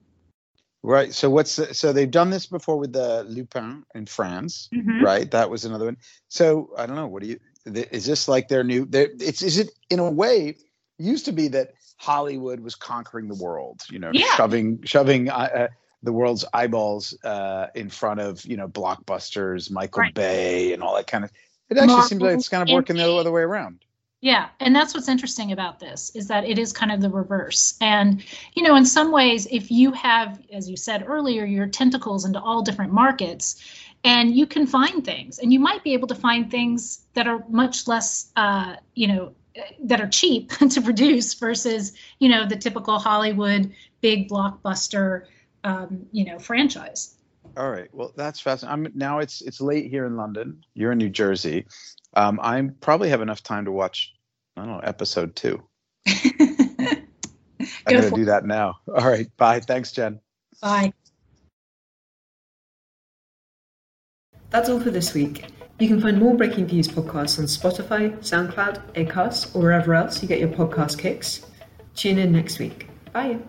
Right. 0.83 1.13
So 1.13 1.29
what's 1.29 1.57
the, 1.57 1.75
so 1.75 1.93
they've 1.93 2.11
done 2.11 2.31
this 2.31 2.47
before 2.47 2.79
with 2.79 2.93
the 2.93 3.25
Lupin 3.25 3.85
in 3.95 4.07
France, 4.07 4.69
mm-hmm. 4.73 5.05
right? 5.05 5.29
That 5.31 5.51
was 5.51 5.65
another 5.65 5.87
one. 5.87 5.97
So 6.29 6.71
I 6.79 6.87
don't 6.87 6.97
know. 6.97 7.09
What 7.09 7.23
do 7.23 7.29
you? 7.29 7.41
Is 7.67 8.07
this 8.07 8.29
like 8.29 8.49
their 8.49 8.65
new? 8.65 8.85
Their, 8.85 9.09
it's 9.19 9.43
is 9.43 9.59
it 9.59 9.71
in 9.91 9.99
a 9.99 10.11
way 10.11 10.57
used 10.99 11.25
to 11.27 11.33
be 11.33 11.49
that 11.49 11.75
Hollywood 11.97 12.61
was 12.61 12.75
conquering 12.75 13.29
the 13.29 13.35
world. 13.35 13.83
You 13.91 13.99
know, 13.99 14.11
yeah. 14.13 14.35
shoving 14.37 14.83
shoving. 14.85 15.31
Uh, 15.31 15.49
uh, 15.55 15.69
the 16.05 16.13
world's 16.13 16.45
eyeballs 16.55 17.17
uh, 17.25 17.67
in 17.75 17.91
front 17.91 18.21
of 18.21 18.45
you 18.45 18.57
know 18.57 18.69
blockbusters, 18.69 19.71
Michael 19.71 20.03
right. 20.03 20.15
Bay, 20.15 20.73
and 20.73 20.83
all 20.83 20.95
that 20.95 21.07
kind 21.07 21.25
of. 21.25 21.33
It 21.71 21.77
actually 21.77 21.89
Marvel, 21.89 22.09
seems 22.09 22.23
like 22.23 22.35
it's 22.35 22.49
kind 22.49 22.69
of 22.69 22.73
working 22.73 22.97
the 22.97 23.13
other 23.13 23.33
way 23.33 23.43
around. 23.43 23.85
Yeah, 24.21 24.49
and 24.59 24.75
that's 24.75 24.95
what's 24.95 25.09
interesting 25.09 25.53
about 25.53 25.79
this 25.79 26.11
is 26.17 26.27
that 26.27 26.45
it 26.45 26.59
is 26.59 26.73
kind 26.73 26.91
of 26.91 27.01
the 27.01 27.11
reverse. 27.11 27.77
And 27.81 28.25
you 28.55 28.65
know, 28.65 28.75
in 28.75 28.85
some 28.85 29.13
ways, 29.13 29.47
if 29.51 29.71
you 29.71 29.93
have, 29.93 30.41
as 30.53 30.69
you 30.69 30.77
said 30.77 31.05
earlier, 31.07 31.45
your 31.45 31.69
tentacles 31.69 32.25
into 32.25 32.41
all 32.41 32.63
different 32.63 32.93
markets, 32.93 33.63
and 34.03 34.35
you 34.35 34.47
can 34.47 34.67
find 34.67 35.05
things, 35.05 35.39
and 35.39 35.53
you 35.53 35.61
might 35.61 35.85
be 35.85 35.93
able 35.93 36.09
to 36.09 36.17
find 36.17 36.51
things 36.51 37.07
that 37.15 37.29
are 37.29 37.45
much 37.49 37.87
less, 37.87 38.33
uh, 38.35 38.77
you 38.95 39.07
know, 39.07 39.33
that 39.85 40.01
are 40.01 40.09
cheap 40.09 40.51
to 40.71 40.83
produce 40.83 41.35
versus 41.35 41.93
you 42.19 42.29
know 42.29 42.45
the 42.45 42.57
typical 42.57 42.99
Hollywood 42.99 43.73
big 44.01 44.29
blockbuster, 44.29 45.27
um, 45.63 46.07
you 46.11 46.25
know, 46.25 46.41
franchise. 46.41 47.18
All 47.59 47.71
right. 47.71 47.89
Well, 47.93 48.13
that's 48.15 48.39
fascinating. 48.39 48.87
I'm 48.87 48.93
now 48.95 49.19
it's 49.19 49.43
it's 49.43 49.61
late 49.61 49.91
here 49.91 50.07
in 50.07 50.17
London. 50.17 50.65
You're 50.75 50.93
in 50.93 50.99
New 50.99 51.09
Jersey. 51.09 51.67
Um, 52.15 52.39
I 52.41 52.63
probably 52.81 53.09
have 53.09 53.21
enough 53.21 53.43
time 53.43 53.65
to 53.65 53.73
watch. 53.73 54.15
I 54.57 54.61
don't 54.61 54.71
know 54.71 54.79
episode 54.79 55.35
two. 55.35 55.61
I'm 56.07 57.07
gonna 57.87 58.11
do 58.13 58.27
that 58.27 58.47
now. 58.47 58.79
All 58.87 59.09
right. 59.09 59.29
Bye. 59.37 59.59
Thanks, 59.59 59.91
Jen. 59.91 60.21
Bye. 60.63 60.93
That's 64.51 64.69
all 64.69 64.81
for 64.81 64.91
this 64.91 65.13
week. 65.13 65.47
You 65.81 65.89
can 65.89 66.01
find 66.01 66.19
more 66.19 66.37
Breaking 66.37 66.67
Views 66.67 66.89
podcasts 66.89 67.39
on 67.39 67.47
Spotify, 67.47 68.17
SoundCloud, 68.19 68.95
Acast, 68.95 69.55
or 69.55 69.63
wherever 69.63 69.95
else 69.95 70.23
you 70.23 70.29
get 70.29 70.39
your 70.39 70.49
podcast 70.49 70.99
kicks. 70.99 71.45
Tune 71.95 72.19
in 72.19 72.33
next 72.33 72.59
week. 72.61 72.89
Bye. 73.13 73.41